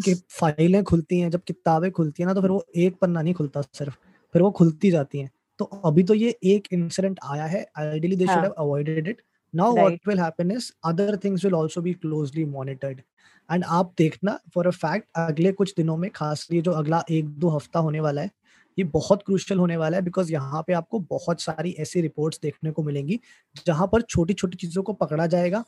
[0.00, 3.34] कि फाइलें खुलती हैं जब किताबें खुलती हैं ना तो फिर वो एक पन्ना नहीं
[3.34, 3.94] खुलता सिर्फ़
[4.34, 5.30] फिर वो खुलती जाती हैं।
[5.60, 9.22] तो अभी तो ये एक इंसिडेंट आया है ideally they should have avoided it
[9.54, 13.00] now what will happen is other things will also be closely monitored
[13.48, 17.28] and आप देखना फॉर अ फैक्ट अगले कुछ दिनों में खास ये जो अगला एक
[17.38, 18.30] दो हफ़्ता होने वाला है
[18.78, 22.70] ये बहुत क्रूशल होने वाला है बिकॉज़ यहाँ पे आपको बहुत सारी ऐसी रिपोर्ट्स देखने
[22.70, 23.18] को मिलेंगी
[23.66, 25.64] जहाँ पर छोटी छोटी चीज़ों को पकड़ा जाएगा।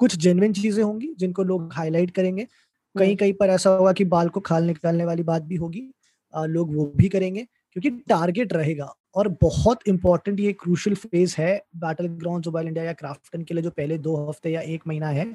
[0.00, 2.46] कुछ जेनविन चीज़ें होंगी जिनको लोग हाईलाइट करेंगे
[2.94, 5.88] कहीं कहीं पर ऐसा होगा कि बाल को खाल निकालने वाली बात भी होगी
[6.34, 12.06] लोग वो भी करेंगे क्योंकि टारगेट रहेगा। और बहुत इंपॉर्टेंट ये क्रूशल फ़ेज़ है बैटल
[12.14, 15.26] ग्राउंड मोबाइल इंडिया या क्राफ्टन के लिए जो पहले दो हफ़्ते या एक महीना है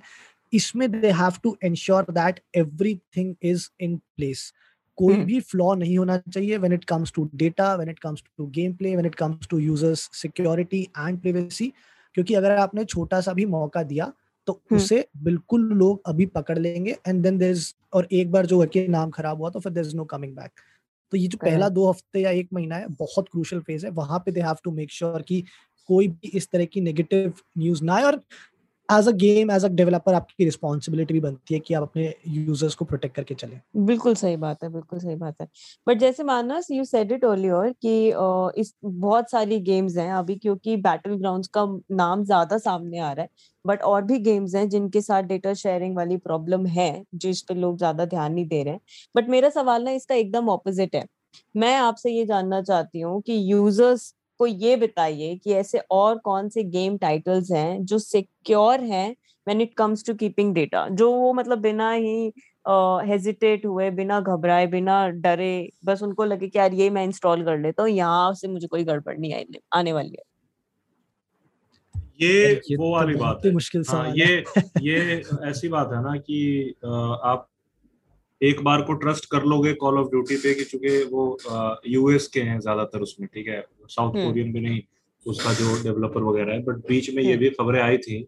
[0.53, 4.51] इसमें they have to ensure that everything is in place
[4.97, 8.23] कोई हम्म। भी फ्लॉ नहीं होना चाहिए when it comes to data when it comes
[8.37, 11.71] to game play when it comes to users security and privacy
[12.15, 14.11] क्योंकि अगर आपने छोटा सा भी मौका दिया
[14.49, 18.65] तो हम्म। उसे बिल्कुल लोग अभी पकड़ लेंगे एंड देन इज़ और एक बार जो
[18.65, 20.51] कि नाम खराब हुआ तो फिर there is no coming back
[21.13, 24.19] तो ये जो पहला दो हफ़्ते या एक महीना है बहुत क्रूशल फ़ेज़ है। वहाँ
[24.19, 25.43] पे they have to make sure कि
[25.89, 28.21] कोई भी इस तरह की नेगेटिव न्यूज़ ना आए और
[28.89, 32.75] as a game as a developer आपकी रिस्पॉन्सिबिलिटी भी बनती है कि आप अपने यूज़र्स
[32.75, 35.47] को प्रोटेक्ट करके चलें। बिल्कुल सही बात है, बिल्कुल सही बात है।
[35.87, 37.93] बट जैसे Manas you said it earlier कि
[38.61, 43.23] इस बहुत सारी गेम्स हैं अभी क्योंकि बैटल ग्राउंड्स का नाम ज़्यादा सामने आ रहा
[43.23, 43.29] है
[43.65, 47.77] बट और भी गेम्स हैं जिनके साथ डेटा शेयरिंग वाली प्रॉब्लम है, जिस पे लोग
[47.77, 48.79] ज़्यादा ध्यान नहीं दे रहे हैं।
[49.15, 51.05] बट मेरा सवाल ना इसका एकदम ऑपोजिट है।
[51.55, 56.49] मैं आपसे ये जानना चाहती हूँ कि यूज़र्स को ये बताइए कि ऐसे और कौन
[56.49, 59.09] से गेम टाइटल्स हैं जो सिक्योर हैं
[59.47, 62.31] when it comes to keeping data जो वो मतलब बिना ही
[62.67, 67.43] हेजिटेट uh, हुए बिना घबराए बिना डरे बस उनको लगे कि यार ये मैं इंस्टॉल
[67.43, 70.23] कर लेता हूँ यहाँ से मुझे कोई गड़बड़ नहीं आने आने वाली है।
[72.21, 74.43] ये ये वो तो वाली बात है। मुश्किल हाँ ये
[74.81, 76.39] ये ऐसी बात है ना कि
[76.83, 77.47] आप
[78.41, 82.41] एक बार को ट्रस्ट कर लोगे कॉल ऑफ़ ड्यूटी पे कि चूँकि वो यूएस के
[82.41, 84.81] हैं ज़्यादातर उसमें ठीक है साउथ हम्म। कोरियन भी नहीं
[85.25, 88.21] उसका जो डेवलपर वगैरह है बट बीच में ये हम्म। भी खबरें आई थी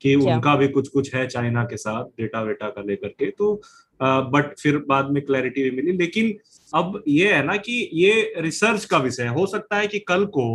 [0.00, 3.54] कि उनका भी कुछ कुछ है चाइना के साथ डेटा वेटा का लेकर के तो
[4.00, 6.34] बट फिर बाद में क्लैरिटी भी मिली लेकिन
[6.72, 10.46] अब ये है ना कि ये रिसर्च का विषय हो सकता है कि कल को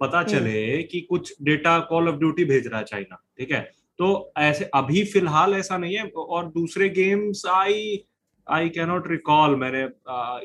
[0.00, 3.60] पता हम्म। चले कि कुछ डेटा कॉल ऑफ़ ड्यूटी भेज रहा है चाइना ठीक है
[3.98, 8.04] तो ऐसे अभी फ़िलहाल ऐसा नहीं है और दूसरे games I
[8.46, 9.82] I cannot recall मैंने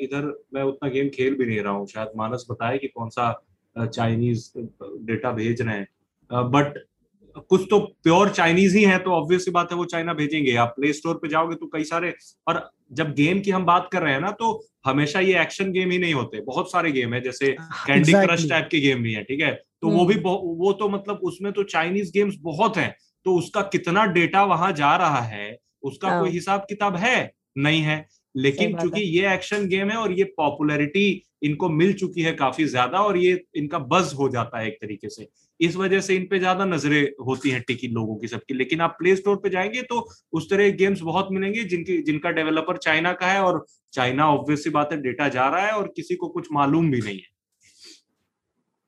[0.05, 3.31] इधर मैं उतना गेम खेल भी नहीं रहा हूँ। शायद मानस बताए कि कौन सा
[3.75, 5.87] चाइनीज़ डेटा भेज रहे हैं।
[6.51, 6.85] बट
[7.49, 10.73] कुछ तो प्योर चाइनीज़ ही है तो ऑब्वियस सी बात है वो चाइना भेजेंगे। आप
[10.75, 12.13] प्ले स्टोर पे जाओगे तो कई सारे
[12.47, 14.49] और जब गेम की हम बात कर रहे हैं ना तो
[14.85, 18.67] हमेशा ये एक्शन गेम ही नहीं होते। बहुत सारे गेम है जैसे कैंडी क्रश टाइप
[18.71, 19.51] के गेम भी है ठीक है?
[19.81, 20.19] तो वो हम्म। भी
[20.59, 22.95] वो तो मतलब उसमें तो चाइनीज़ गेम्स बहुत हैं।
[23.25, 27.33] तो उसका कितना डेटा वहाँ जा रहा है उसका हाँ। कोई हिसाब किताब है?
[27.57, 28.05] नहीं है।
[28.35, 32.65] लेकिन चूँकि क्योंकि ये एक्शन गेम है और ये पॉपुलैरिटी इनको मिल चुकी है काफ़ी
[32.65, 35.27] ज़्यादा और ये इनका बज हो जाता है एक तरीके से।
[35.59, 38.95] इस वजह से इन पे ज़्यादा नज़रें होती हैं टिकी लोगों की सबकी। लेकिन आप
[38.99, 39.99] प्ले स्टोर पे जाएँगे तो
[40.33, 44.71] उस तरह के गेम्स बहुत मिलेंगे जिनकी जिनका डेवलपर चाइना का है और चाइना ऑब्वियसली
[44.71, 47.35] बात है डेटा जा रहा है और किसी को कुछ मालूम भी नहीं है।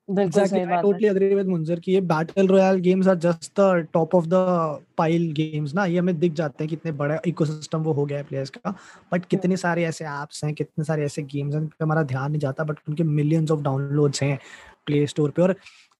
[0.10, 4.16] Exactly, I totally agree with Munzir कि ये battle royale games are just the top
[4.16, 4.34] of the
[4.98, 8.24] pile games ना। ये हमें दिख जाते हैं कितने बड़ा इकोसिस्टम वो हो गया है
[8.24, 8.74] प्लेयर्स का।
[9.12, 12.40] बट कितने सारे ऐसे एप्स हैं कितने सारे ऐसे गेम्स हैं पे हमारा ध्यान नहीं
[12.40, 14.38] जाता बट उनके मिलियंस ऑफ़ डाउनलोड्स हैं
[14.86, 15.54] प्ले स्टोर पे। और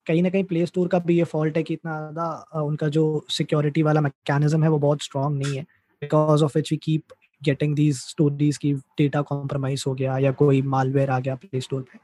[0.08, 3.06] कहीं ना कहीं प्ले स्टोर का भी ये फॉल्ट है कि इतना ज़्यादा उनका जो
[3.30, 5.64] सिक्योरिटी वाला मैकेनिज्म है वो बहुत स्ट्रांग नहीं है।
[6.02, 10.62] Because of which we keep getting these stories की डेटा कॉम्प्रोमाइज हो गया या कोई
[10.76, 12.00] मालवेयर आ गया प्ले स्टोर पे।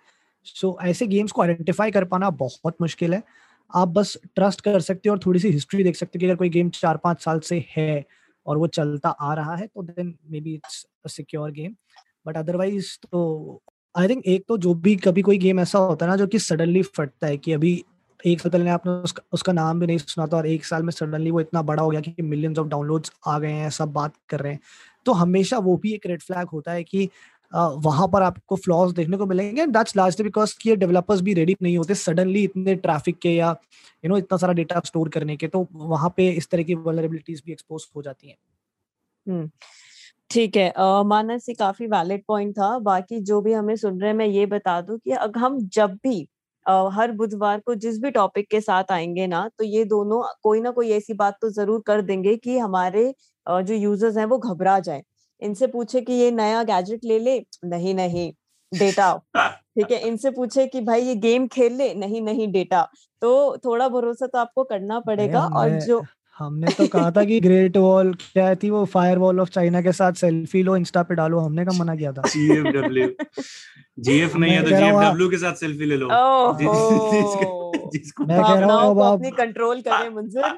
[0.46, 3.22] सो ऐसे गेम्स को आइडेंटिफाई कर पाना बहुत मुश्किल है।
[3.74, 6.36] आप बस ट्रस्ट कर सकते हो और थोड़ी सी हिस्ट्री देख सकते हो कि अगर
[6.36, 8.04] कोई गेम चार पाँच साल से है
[8.46, 11.76] और वो चलता आ रहा है तो then maybe it's a secure game
[12.26, 13.62] but otherwise तो
[13.96, 16.40] आई थिंक एक तो जो भी कभी कोई गेम ऐसा होता है ना जो कि
[16.40, 17.74] सडनली फटता है कि अभी
[18.26, 20.92] एक साल पहले आपने उसका, उसका नाम भी नहीं सुना था और एक साल में
[20.92, 24.14] सडनली वो इतना बड़ा हो गया कि मिलियंस ऑफ़ डाउनलोड्स आ गए हैं सब बात
[24.30, 24.60] कर रहे हैं।
[25.06, 27.10] तो हमेशा वो भी एक रेड फ्लैग होता है कि
[27.56, 31.56] वहाँ पर आपको फ्लॉज देखने को मिलेंगे दैट्स लार्जली बिकॉज़ कि ये डेवलपर्स भी रेडी
[31.62, 33.56] नहीं होते सडनली इतने ट्रैफ़िक के या
[34.04, 37.42] यू नो इतना सारा डेटा स्टोर करने के तो वहाँ पे इस तरह की वल्नरेबिलिटीज
[37.46, 38.38] भी एक्सपोज हो जाती हैं।
[39.26, 39.50] हम्म
[40.32, 44.10] ठीक है। अ, मानस ये काफ़ी वैलिड पॉइंट था। बाकी जो भी हमें सुन रहे
[44.10, 46.28] हैं मैं ये बता दूँ कि अगर हम जब भी
[46.66, 50.62] अ, हर बुधवार को जिस भी टॉपिक के साथ आएँगे ना तो ये दोनों कोई
[50.62, 53.06] ना कोई ऐसी बात तो ज़रूर कर देंगे कि हमारे
[53.48, 55.04] अ, जो यूज़र्स हैं वो घबरा जाए।
[55.42, 58.32] इनसे पूछे कि ये नया गैजेट ले ले नहीं नहीं
[58.74, 59.22] डेटा
[59.54, 62.90] ठीक है इनसे पूछे कि भाई ये गेम खेल ले नहीं नहीं डेटा
[63.22, 66.04] तो थोड़ा भरोसा तो आपको करना पड़ेगा और जो
[66.38, 69.92] हमने तो कहा था कि ग्रेट वॉल क्या थी वो फायर वॉल ऑफ़ चाइना के
[69.92, 73.10] साथ सेल्फी लो इंस्टा पे डालो हमने का मना किया था। जीएफडब्ल्यू
[74.00, 76.08] जीएफ नहीं है तो जीएफडब्ल्यू के साथ सेल्फी ले लो।
[76.54, 80.58] जिसको- जिसको मैं कह रहा हूँ अब आप कंट्रोल करें मुंजर।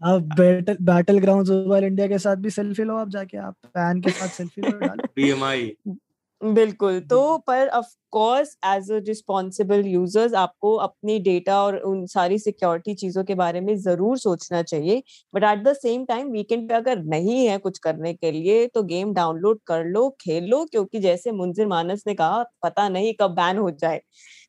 [0.00, 4.00] अब battle battle ground mobile India के साथ भी सेल्फी लो आप जाके आप फ़ैन
[4.00, 5.72] के साथ सेल्फी लो डालो। बीएमआई
[6.42, 12.38] बिल्कुल तो पर of course as a responsible users आपको अपनी डेटा और उन सारी
[12.38, 15.02] सिक्योरिटी चीज़ों के बारे में ज़रूर सोचना चाहिए।
[15.34, 18.82] But at the same time weekend पे अगर नहीं है कुछ करने के लिए तो
[18.84, 23.34] गेम डाउनलोड कर लो खेल लो क्योंकि जैसे मुंजिर मानस ने कहा पता नहीं कब
[23.34, 24.00] बैन हो जाए।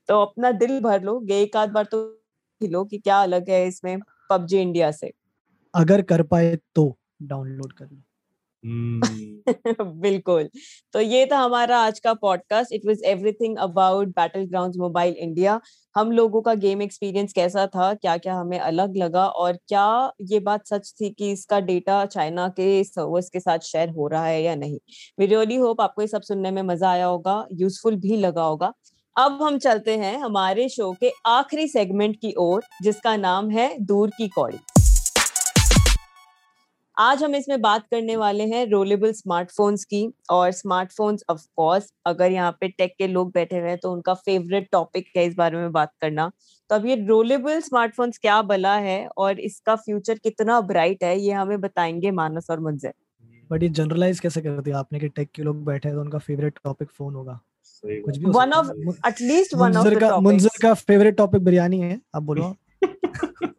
[0.09, 2.03] तो अपना दिल भर लो गए एक आध बार तो
[2.61, 3.97] लो कि क्या अलग है इसमें
[4.29, 5.11] पबजी इंडिया से।
[5.75, 8.01] अगर कर पाए तो डाउनलोड कर लो।
[9.83, 10.49] बिल्कुल।
[10.93, 14.07] तो ये था हमारा आज का podcast it was everything about
[14.45, 15.61] Battleground Mobile India
[15.95, 17.93] हम लोगों का गेम एक्सपीरियंस कैसा था?
[17.93, 19.25] क्या क्या हमें अलग लगा?
[19.27, 23.89] और क्या ये बात सच थी कि इसका डेटा चाइना के सर्वर्स के साथ शेयर
[23.89, 24.79] हो रहा है या नहीं?
[25.19, 28.73] वी रियली होप आपको ये सब सुनने में मज़ा आया होगा यूजफुल भी लगा होगा।
[29.17, 34.09] अब हम चलते हैं हमारे शो के आखिरी सेगमेंट की ओर जिसका नाम है दूर
[34.09, 34.57] की कौड़ी।
[37.01, 42.31] आज हम इसमें बात करने वाले हैं रोलेबल स्मार्टफोन्स की और स्मार्टफोन्स ऑफ़ कोर्स अगर
[42.31, 45.57] यहाँ पे टेक के लोग बैठे हुए हैं तो उनका फेवरेट टॉपिक है इस बारे
[45.57, 46.31] में बात करना।
[46.69, 51.31] तो अब ये रोलेबल स्मार्टफोन्स क्या बला है और इसका फ्यूचर कितना ब्राइट है ये
[51.31, 52.93] हमें बताएँगे मानस और मुंजर
[53.51, 56.17] बट ये जनरलाइज कैसे कर दिया आपने कि टेक के लोग बैठे हैं तो उनका
[56.19, 57.39] फेवरेट टॉपिक फ़ोन होगा?
[57.83, 58.71] कुछ भी one of
[59.07, 62.55] at least one of the Munzir का फेवरेट टॉपिक बिरयानी है आप बोलो।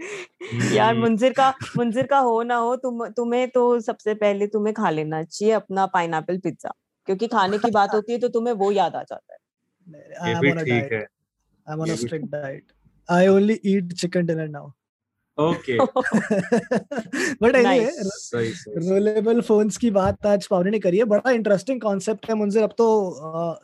[0.74, 4.74] यार हम्म। मुंजिर का मुंजिर का हो ना हो तुम तुम्हें तो सबसे पहले तुम्हें
[4.74, 6.74] खा लेना चाहिए अपना पाइन पिज्जा
[7.06, 9.38] क्योंकि खाने की बात होती है तो तुम्हें वो याद आ जाता है।
[10.28, 11.06] ये भी ठीक है।
[11.66, 12.62] I'm on a strict diet.
[13.08, 14.66] I only eat chicken dinner now.
[15.38, 15.76] Okay
[17.42, 18.48] but anyway
[18.78, 22.74] rollable phones की बात आज पावने ने करी है। बड़ा इंटरेस्टिंग कॉन्सेप्ट है मुंजिर। अब
[22.78, 22.88] तो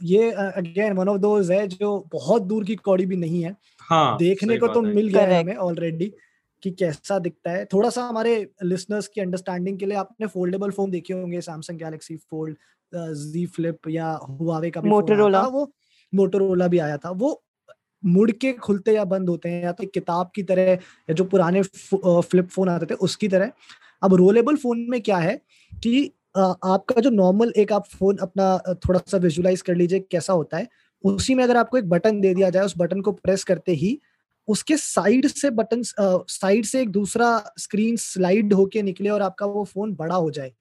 [0.03, 4.17] ये अगेन वन ऑफ़ दोज है जो बहुत दूर की कौड़ी भी नहीं है। हाँ,
[4.19, 6.13] देखने को तो मिल गया है हमें ऑलरेडी
[6.67, 10.91] कि कैसा दिखता है। थोड़ा सा हमारे लिसनर्स की अंडरस्टैंडिंग के लिए आपने फोल्डेबल फ़ोन
[10.91, 12.57] देखे होंगे Samsung Galaxy Fold
[13.25, 15.71] Z Flip या हुआवे का मोटरोला वो
[16.13, 17.43] मोटरोला भी आया था। वो
[18.03, 21.63] मुड़ के खुलते या बंद होते हैं या तो किताब की तरह या जो पुराने
[21.63, 23.53] फ्लिप फ़ोन आते थे उसकी तरह।
[24.03, 25.37] अब रोलेबल फ़ोन में क्या है
[25.73, 26.05] कि
[26.39, 28.57] आपका जो नॉर्मल एक आप फ़ोन अपना
[28.89, 30.69] थोड़ा सा विजुलाइज कर लीजिए कैसा होता है।
[31.05, 33.99] उसी में अगर आपको एक बटन दे दिया जाए उस बटन को प्रेस करते ही
[34.49, 37.29] उसके साइड से बटन साइड से एक दूसरा
[37.59, 40.53] स्क्रीन स्लाइड होके निकले और आपका वो फ़ोन बड़ा हो जाए।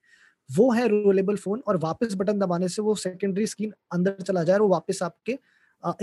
[0.49, 4.55] वो है रोलेबल फ़ोन और वापस बटन दबाने से वो सेकेंडरी स्क्रीन अंदर चला जाए
[4.55, 5.37] और वो वापस आपके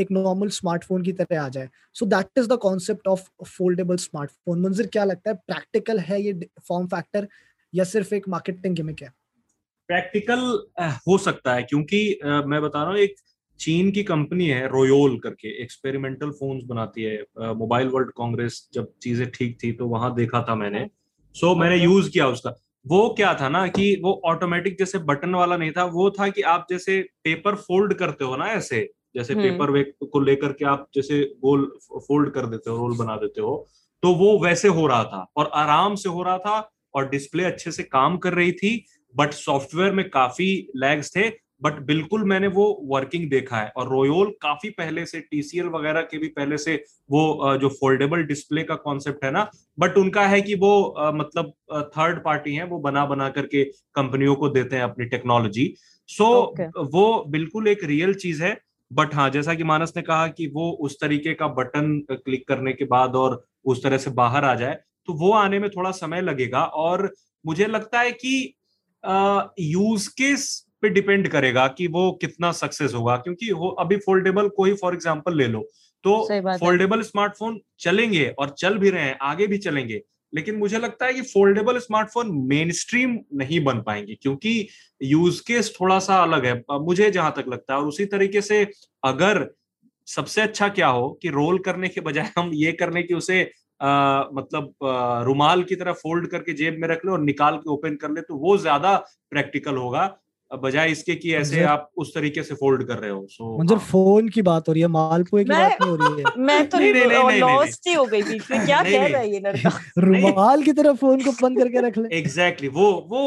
[0.00, 4.60] एक नॉर्मल स्मार्टफ़ोन की तरह आ जाए। So that is the concept of foldable smartphone
[4.60, 7.28] Munzir, क्या लगता है प्रैक्टिकल है ये फॉर्म फैक्टर
[7.72, 9.12] या सिर्फ़ एक मार्केटिंग गिमिक है?
[9.88, 10.40] प्रैक्टिकल
[11.08, 13.14] हो सकता है क्योंकि मैं बता रहा हूँ, एक
[13.62, 19.30] चीन की कंपनी है रोयोल करके एक्सपेरिमेंटल फोन्स बनाती है मोबाइल वर्ल्ड कांग्रेस जब चीज़ें
[19.30, 20.86] ठीक थी तो वहाँ देखा था मैंने।
[21.36, 22.54] सो so, मैंने यूज़ किया उसका।
[22.86, 26.42] वो क्या था ना कि वो ऑटोमेटिक जैसे बटन वाला नहीं था वो था कि
[26.42, 30.64] आप जैसे पेपर फोल्ड करते हो ना ऐसे जैसे पेपर हम्म। वेक को लेकर के
[30.64, 31.64] आप जैसे गोल
[32.08, 33.68] फोल्ड कर देते हो रोल बना देते हो
[34.02, 37.70] तो वो वैसे हो रहा था और आराम से हो रहा था और डिस्प्ले अच्छे
[37.70, 38.84] से काम कर रही थी
[39.16, 41.28] बट सॉफ्टवेयर में काफ़ी लैग्स थे
[41.62, 46.18] बट बिल्कुल मैंने वो वर्किंग देखा है। और रोयोल काफ़ी पहले से टीसीएल वगैरह के
[46.18, 46.74] भी पहले से
[47.10, 50.72] वो जो फोल्डेबल डिस्प्ले का कॉन्सेप्ट है ना बट उनका है कि वो
[51.14, 51.52] मतलब
[51.88, 55.72] थर्ड पार्टी है वो बना बना करके कंपनियों को देते हैं अपनी टेक्नोलॉजी
[56.08, 56.90] सो so, okay.
[56.92, 58.56] वो बिल्कुल एक रियल चीज़ है।
[58.90, 62.72] बट हाँ जैसा कि मानस ने कहा कि वो उस तरीके का बटन क्लिक करने
[62.72, 64.74] के बाद और उस तरह से बाहर आ जाए
[65.08, 67.12] तो वो आने में थोड़ा समय लगेगा। और
[67.44, 68.34] मुझे लगता है कि
[69.60, 70.44] यूज़ केस
[70.82, 74.94] पे डिपेंड करेगा कि वो कितना सक्सेस होगा क्योंकि वो अभी फोल्डेबल को ही फॉर
[74.94, 75.60] एग्ज़ाम्पल ले लो।
[76.04, 76.18] तो
[76.58, 80.00] फोल्डेबल स्मार्टफ़ोन चलेंगे और चल भी रहे हैं आगे भी चलेंगे
[80.32, 84.68] लेकिन मुझे लगता है कि फोल्डेबल स्मार्टफ़ोन मेन स्ट्रीम नहीं बन पाएँगे क्योंकि
[85.00, 88.62] यूज़ केस थोड़ा सा अलग है मुझे जहाँ तक लगता है और उसी तरीके से
[89.02, 89.46] अगर
[90.08, 93.42] सबसे अच्छा क्या हो कि रोल करने के बजाय हम ये करने की उसे
[93.80, 97.70] आ, मतलब आ, रुमाल की तरह फोल्ड करके जेब में रख ले और निकाल के
[97.70, 98.96] ओपन कर ले तो वो ज़्यादा
[99.30, 100.06] प्रैक्टिकल होगा।
[100.52, 103.84] बजाय इसके कि ऐसे आप उस तरीके से फोल्ड कर रहे हो सो मंजर हाँ।
[103.86, 106.78] फ़ोन की बात हो रही है मालपुए की बात नहीं हो रही है। मैं तो
[106.78, 109.70] नहीं, नहीं, नहीं, लॉस्ट ही हो गई थी क्या कह रहा है ये लड़का?
[109.98, 113.22] रुमाल की तरह फ़ोन को बंद करके रख ले। एग्जैक्टली वो वो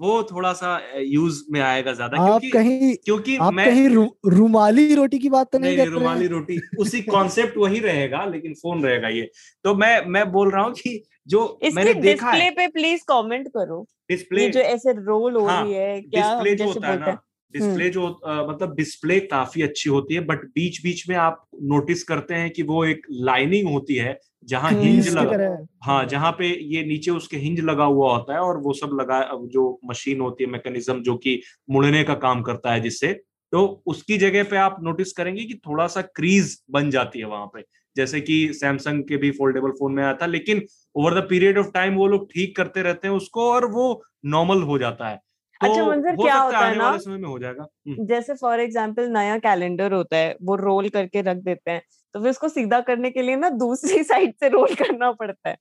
[0.00, 3.88] वो थोड़ा सा यूज़ में आएगा ज़्यादा आप कहीं क्योंकि आप मैं कहीं
[4.32, 8.54] रुमाली रोटी की बात तो नहीं कर रहे रुमाली रोटी उसी कॉन्सेप्ट वही रहेगा लेकिन
[8.54, 9.30] फ़ोन रहेगा ये।
[9.64, 13.86] तो मैं मैं बोल रहा हूँ कि जो मैंने देखा डिस्प्ले पे प्लीज़ कमेंट करो
[14.10, 17.18] डिस्प्ले जो ऐसे रोल हो हाँ, रही है क्या डिस्प्ले जो होता है ना
[17.54, 21.44] डिस्प्ले हम्म। जो आ, मतलब डिस्प्ले काफ़ी अच्छी होती है बट बीच बीच में आप
[21.64, 26.48] नोटिस करते हैं कि वो एक लाइनिंग होती है जहाँ हिंज लगा हाँ। जहाँ पे
[26.74, 29.20] ये नीचे उसके हिंज लगा हुआ होता है और वो सब लगा
[29.52, 33.12] जो मशीन होती है मैकेनिज्म जो कि मुड़ने का काम करता है जिससे
[33.52, 37.46] तो उसकी जगह पे आप नोटिस करेंगे कि थोड़ा सा क्रीज बन जाती है वहाँ
[37.46, 37.64] पे।
[37.96, 40.62] जैसे कि सैमसंग के भी फोल्डेबल फ़ोन में आया था लेकिन
[40.94, 44.62] over the period of time वो लोग ठीक करते रहते हैं उसको और वो नॉर्मल
[44.62, 47.66] हो जाता है। तो अच्छा मंजर हो क्या होता है ना समय में हो जाएगा।
[47.88, 51.82] हम्म। जैसे फॉर एग्ज़ाम्पल नया कैलेंडर होता है वो रोल करके रख देते हैं
[52.14, 55.56] तो फिर उसको सीधा करने के लिए ना दूसरी साइड से रोल करना पड़ता है।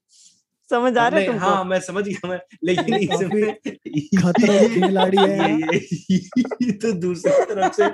[0.69, 3.53] समझ आ रहा है तुमको हाँ मैं समझ गया मैं लेकिन इसमें
[4.21, 5.77] खतरे खिलाड़ी है। ये,
[6.11, 6.17] ये,
[6.63, 7.89] ये तो दूसरी तरफ़ से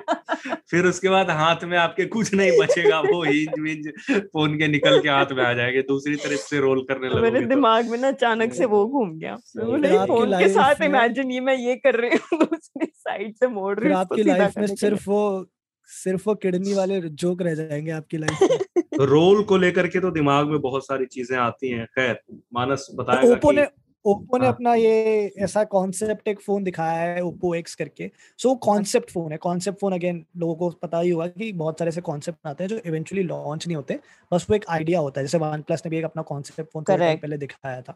[0.69, 4.99] फिर उसके बाद हाथ में आपके कुछ नहीं बचेगा वो हिंज विंज फ़ोन के निकल
[4.99, 7.97] के हाथ में आ जाएँगे दूसरी तरफ़ से रोल करने लगे मेरे तो दिमाग में
[7.97, 12.09] ना अचानक से वो घूम गया फ़ोन के साथ इमेजिन ये मैं ये कर रही
[12.09, 15.45] हूँ दूसरी साइड से मोड़ रही हूँ आपकी लाइफ में। सिर्फ़ वो
[15.85, 18.59] सिर्फ़ वो किडनी वाले जोक रह जाएँगे आपकी लाइफ में।
[19.07, 22.19] रोल को लेकर के तो दिमाग में बहुत सारी चीज़ें आती हैं। खैर
[22.53, 23.67] मानस बताएगा ओप्पो ने
[24.05, 29.11] ओप्पो ने। अपना ये ऐसा कॉन्सेप्ट एक फ़ोन दिखाया है ओप्पो एक्स करके। सो कॉन्सेप्ट
[29.11, 32.47] फ़ोन है। कॉन्सेप्ट फ़ोन अगेन लोगों को पता ही होगा कि बहुत सारे ऐसे कॉन्सेप्ट
[32.47, 33.99] आते हैं जो इवेंचुअली लॉन्च नहीं होते।
[34.33, 36.83] बस वो एक आइडिया होता है। जैसे वन प्लस ने भी एक अपना कॉन्सेप्ट फ़ोन.
[36.85, 37.95] पहले दिखाया था।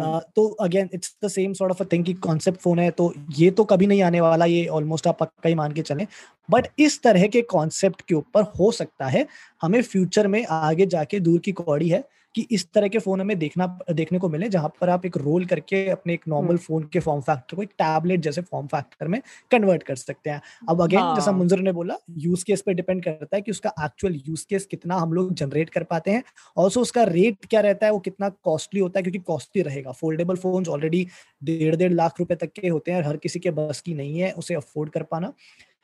[0.00, 3.50] अ, तो again it's the same sort of a thing concept phone है। तो ये
[3.50, 6.06] तो कभी नहीं आने वाला ये ऑलमोस्ट आप पक्का ही मान के चले।
[6.50, 9.26] बट इस तरह के कॉन्सेप्ट के ऊपर हो सकता है।
[9.62, 13.38] हमें फ्यूचर में आगे जाके दूर की कौड़ी है। कि इस तरह के फ़ोन हमें
[13.38, 16.82] देखना देखने को मिले जहाँ पर आप एक रोल करके अपने एक नॉर्मल हम्म। फ़ोन
[16.92, 19.20] के फॉर्म फैक्टर को एक टैबलेट जैसे फॉर्म फैक्टर में
[19.50, 23.04] कन्वर्ट कर सकते हैं अब अगेन हाँ। जैसा। मुंजर ने बोला यूज़ केस पे डिपेंड
[23.04, 26.22] करता है कि उसका एक्चुअल यूज़ केस कितना हम लोग जनरेट कर पाते हैं
[26.56, 30.36] ऑल्सो उसका रेट क्या रहता है वो कितना कॉस्टली होता है क्योंकि कॉस्टली रहेगा फोल्डेबल
[30.36, 31.06] फ़ोन ऑलरेडी
[31.42, 34.32] डेढ़ डेढ़ लाख रुपए तक के होते हैं हर किसी के बस की नहीं है
[34.34, 35.32] उसे अफोर्ड कर पाना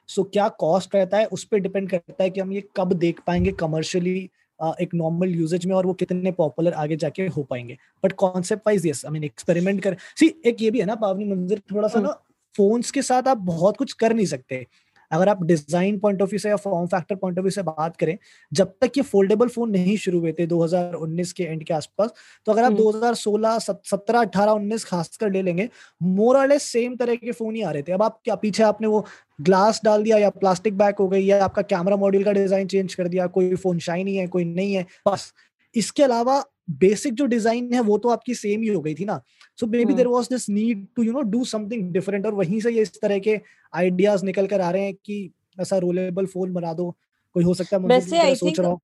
[0.09, 3.21] सो क्या कॉस्ट रहता है उस पर डिपेंड करता है कि हम ये कब देख
[3.27, 4.31] पाएँगे कमर्शियली
[4.81, 8.87] एक नॉर्मल यूजेज में और वो कितने पॉपुलर आगे जाके हो पाएँगे but concept wise
[8.87, 11.99] yes I mean experiment कर सी एक ये भी है ना पावनी मंदिर थोड़ा सा
[11.99, 12.21] हम्म। ना
[12.55, 14.67] फोन्स के साथ आप बहुत कुछ कर नहीं सकते
[15.11, 17.97] अगर आप डिज़ाइन पॉइंट ऑफ़ व्यू से या form factor point of view से बात
[17.97, 18.17] करें
[18.53, 22.13] जब तक ये फोल्डेबल फ़ोन नहीं शुरू हुए थे 2019 के एंड के आसपास
[22.47, 25.69] तो अगर आप हम्म। 2016 17 18 19 खासकर ले लेंगे
[26.13, 29.05] मोर सेम तरह के फ़ोन ही आ रहे थे अब आप क्या पीछे आपने वो
[29.39, 32.95] ग्लास डाल दिया या प्लास्टिक बैक हो गई या आपका कैमरा मॉड्यूल का डिज़ाइन चेंज
[32.95, 35.33] कर दिया कोई फ़ोन शाइनी है कोई नहीं है बस।
[35.75, 39.21] इसके अलावा बेसिक जो डिज़ाइन है वो तो आपकी सेम ही हो गई थी ना।
[39.59, 39.95] So maybe.
[39.95, 43.01] There was this need to you know do something different और वहीं से ये इस
[43.03, 43.39] तरह के
[43.73, 45.31] आइडियाज़ निकल कर आ रहे हैं कि
[45.61, 46.91] ऐसा रोलेबल फ़ोन बना दो।
[47.35, 48.81] कोई हो सकता है मुझे वैसे आई सोच थिंक रहा हूँ।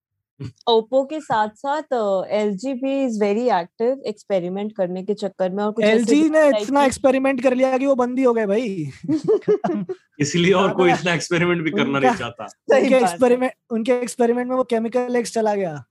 [0.68, 1.94] ओप्पो के साथ साथ
[2.30, 6.28] एल जी भी इज़ वेरी एक्टिव एक्सपेरिमेंट करने के चक्कर में और कुछ एल जी
[6.30, 8.90] ने इतना एक्सपेरिमेंट कर लिया कि वो बंद ही हो गए भाई।
[10.20, 14.64] इसलिए और कोई इतना एक्सपेरिमेंट भी करना नहीं चाहता। उनके एक्सपेरिमेंट उनके एक्सपेरिमेंट में वो
[14.64, 15.84] केमिकल एक्स चला गया।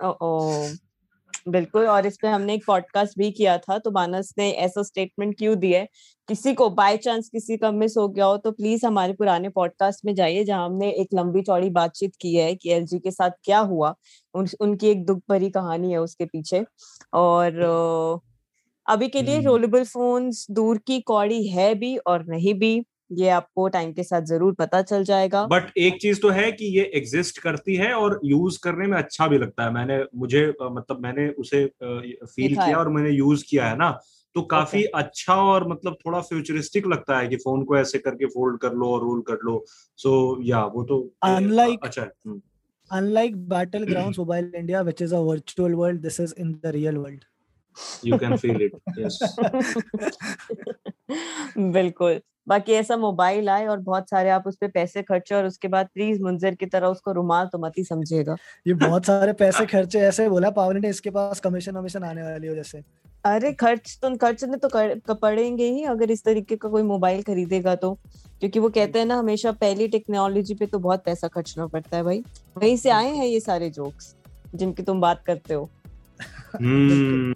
[0.00, 0.64] ओ ओ,
[1.48, 5.38] बिल्कुल और इस पे हमने एक पॉडकास्ट भी किया था तो मानस ने ऐसा स्टेटमेंट
[5.38, 5.88] क्यों दिया है?
[6.28, 10.04] किसी को बाय चांस किसी का मिस हो गया हो तो प्लीज़ हमारे पुराने पॉडकास्ट
[10.04, 13.58] में जाइए जहाँ हमने एक लंबी चौड़ी बातचीत की है कि एलजी के साथ क्या
[13.58, 13.94] हुआ
[14.34, 16.64] उन, उनकी एक दुख भरी कहानी है उसके पीछे।
[17.12, 17.52] और
[18.86, 23.28] अभी के लिए हम्म। रोलेबल फोन्स दूर की कौड़ी है भी और नहीं भी। ये
[23.28, 26.84] आपको टाइम के साथ ज़रूर पता चल जाएगा। बट एक चीज़ तो है कि ये
[26.94, 31.28] एग्जिस्ट करती है और यूज़ करने में अच्छा भी लगता है। मैंने मुझे मतलब मैंने
[31.28, 34.00] उसे फील किया और मैंने यूज़ किया है ना।
[34.34, 34.90] तो काफ़ी okay.
[34.94, 38.86] अच्छा और मतलब थोड़ा फ्यूचरिस्टिक लगता है कि फ़ोन को ऐसे करके फोल्ड कर लो
[38.86, 39.64] और रोल कर लो।
[39.96, 42.06] सो so, या वो तो अनलाइक अच्छा
[42.90, 43.48] unlike
[43.84, 47.04] Battleground battlegrounds mobile india which is a virtual world this is in the real
[48.04, 49.18] you can feel it yes.
[51.72, 55.68] बिल्कुल। बाकी ऐसा मोबाइल आए और बहुत सारे आप उस पे पैसे खर्चे और उसके
[55.68, 59.66] बाद प्लीज़ मुंजर की तरह उसको रुमाल तो मत ही समझिएगा। ये बहुत सारे पैसे
[59.66, 62.82] खर्चे ऐसे बोला पावनी ने इसके पास कमीशन वमीशन आने वाली हो जैसे।
[63.24, 67.74] अरे खर्च तो खर्चने तो कर, पड़ेंगे ही अगर इस तरीके का कोई मोबाइल खरीदेगा
[67.74, 67.98] तो।
[68.40, 72.02] क्योंकि वो कहते हैं ना हमेशा पहली टेक्नोलॉजी पे तो बहुत पैसा खर्चना पड़ता है
[72.02, 72.24] भाई।
[72.56, 74.16] वहीं से आए हैं ये सारे जोक्स
[74.54, 75.70] जिनकी तुम बात करते हो।
[76.54, 77.34] हम्म।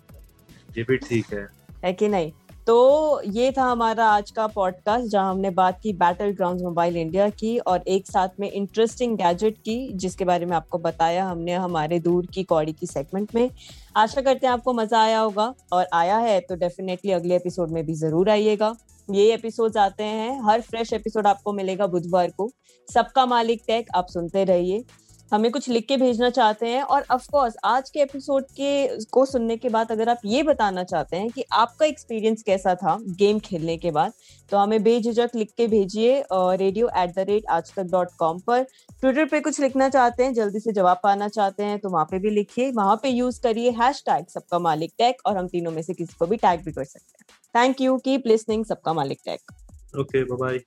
[0.77, 1.47] ये भी ठीक है।
[1.85, 2.33] है कि नहीं?
[2.67, 7.29] तो ये था हमारा आज का पॉडकास्ट जहाँ हमने बात की बैटल ग्राउंड मोबाइल इंडिया
[7.31, 11.99] की और एक साथ में इंटरेस्टिंग गैजेट की, जिसके बारे में आपको बताया हमने हमारे
[12.01, 13.51] दूर की कौड़ी की सेगमेंट में।
[13.97, 17.85] आशा करते हैं आपको मज़ा आया होगा और आया है तो डेफिनेटली अगले एपिसोड में
[17.87, 18.75] भी ज़रूर आइएगा।
[19.09, 22.51] ये एपिसोड आते हैं, हर फ्रेश एपिसोड आपको मिलेगा बुधवार को।
[22.89, 24.85] सबका मालिक टेक आप सुनते रहिए।
[25.33, 29.25] हमें कुछ लिख के भेजना चाहते हैं और ऑफ़ कोर्स आज के एपिसोड के को
[29.27, 33.39] सुनने के बाद अगर आप ये बताना चाहते हैं कि आपका एक्सपीरियंस कैसा था गेम
[33.39, 34.13] खेलने के बाद
[34.51, 38.63] तो हमें बेझिझक लिख के भेजिए रेडियो एट द रेट आज तक डॉट कॉम पर।
[39.01, 42.19] ट्विटर पे कुछ लिखना चाहते हैं जल्दी से जवाब पाना चाहते हैं तो वहाँ पे
[42.19, 45.83] भी लिखिए। वहाँ पे यूज़ करिए हैश टैग सबका मालिक टैग और हम तीनों में
[45.83, 49.21] से किसी को भी टैग भी कर सकते हैं। थैंक यू कीप लिसनिंग सबका मालिक
[49.25, 50.61] tag okay bye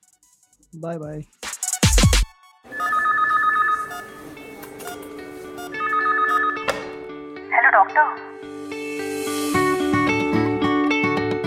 [0.76, 1.39] bye bye hello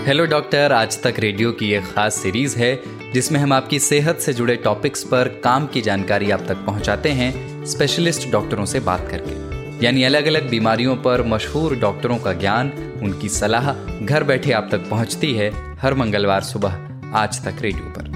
[0.06, 4.32] hello doctor Aaj Tak Radio की एक खास सीरीज़ है जिसमें हम आपकी सेहत से
[4.34, 9.84] जुड़े टॉपिक्स पर काम की जानकारी आप तक पहुंचाते हैं स्पेशलिस्ट डॉक्टरों से बात करके
[9.86, 14.88] यानी अलग अलग बीमारियों पर मशहूर डॉक्टरों का ज्ञान उनकी सलाह घर बैठे आप तक
[14.90, 15.50] पहुँचती है
[15.82, 18.12] हर मंगलवार सुबह आज तक रेडियो पर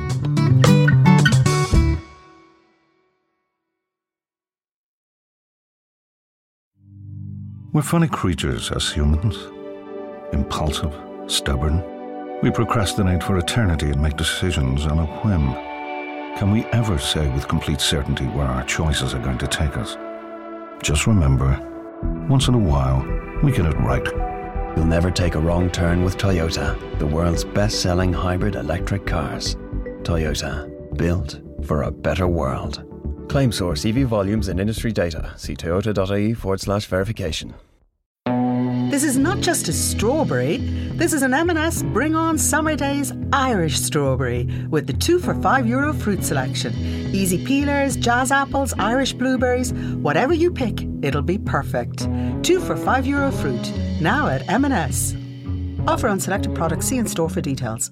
[7.72, 9.44] We're funny creatures as humans.
[10.32, 10.94] Impulsive,
[11.30, 11.82] stubborn.
[12.42, 15.52] We procrastinate for eternity and make decisions on a whim.
[16.38, 19.96] Can we ever say with complete certainty where our choices are going to take us?
[20.82, 21.58] Just remember,
[22.28, 23.04] once in a while,
[23.42, 24.06] we get it right.
[24.76, 29.56] You'll never take a wrong turn with Toyota, the world's best selling hybrid electric cars.
[30.02, 32.84] Toyota, built for a better world.
[33.28, 35.34] Claim source EV volumes and industry data.
[35.36, 37.54] See toyota.ie forward slash verification.
[38.90, 40.56] This is not just a strawberry.
[40.96, 45.66] This is an M&S Bring On Summer Days Irish strawberry with the 2 for 5
[45.66, 46.72] euro fruit selection.
[47.14, 52.08] Easy peelers, jazz apples, Irish blueberries, whatever you pick, it'll be perfect.
[52.42, 55.14] 2 for 5 euro fruit, now at M&S.
[55.86, 57.90] Offer on selected products, see in store for details.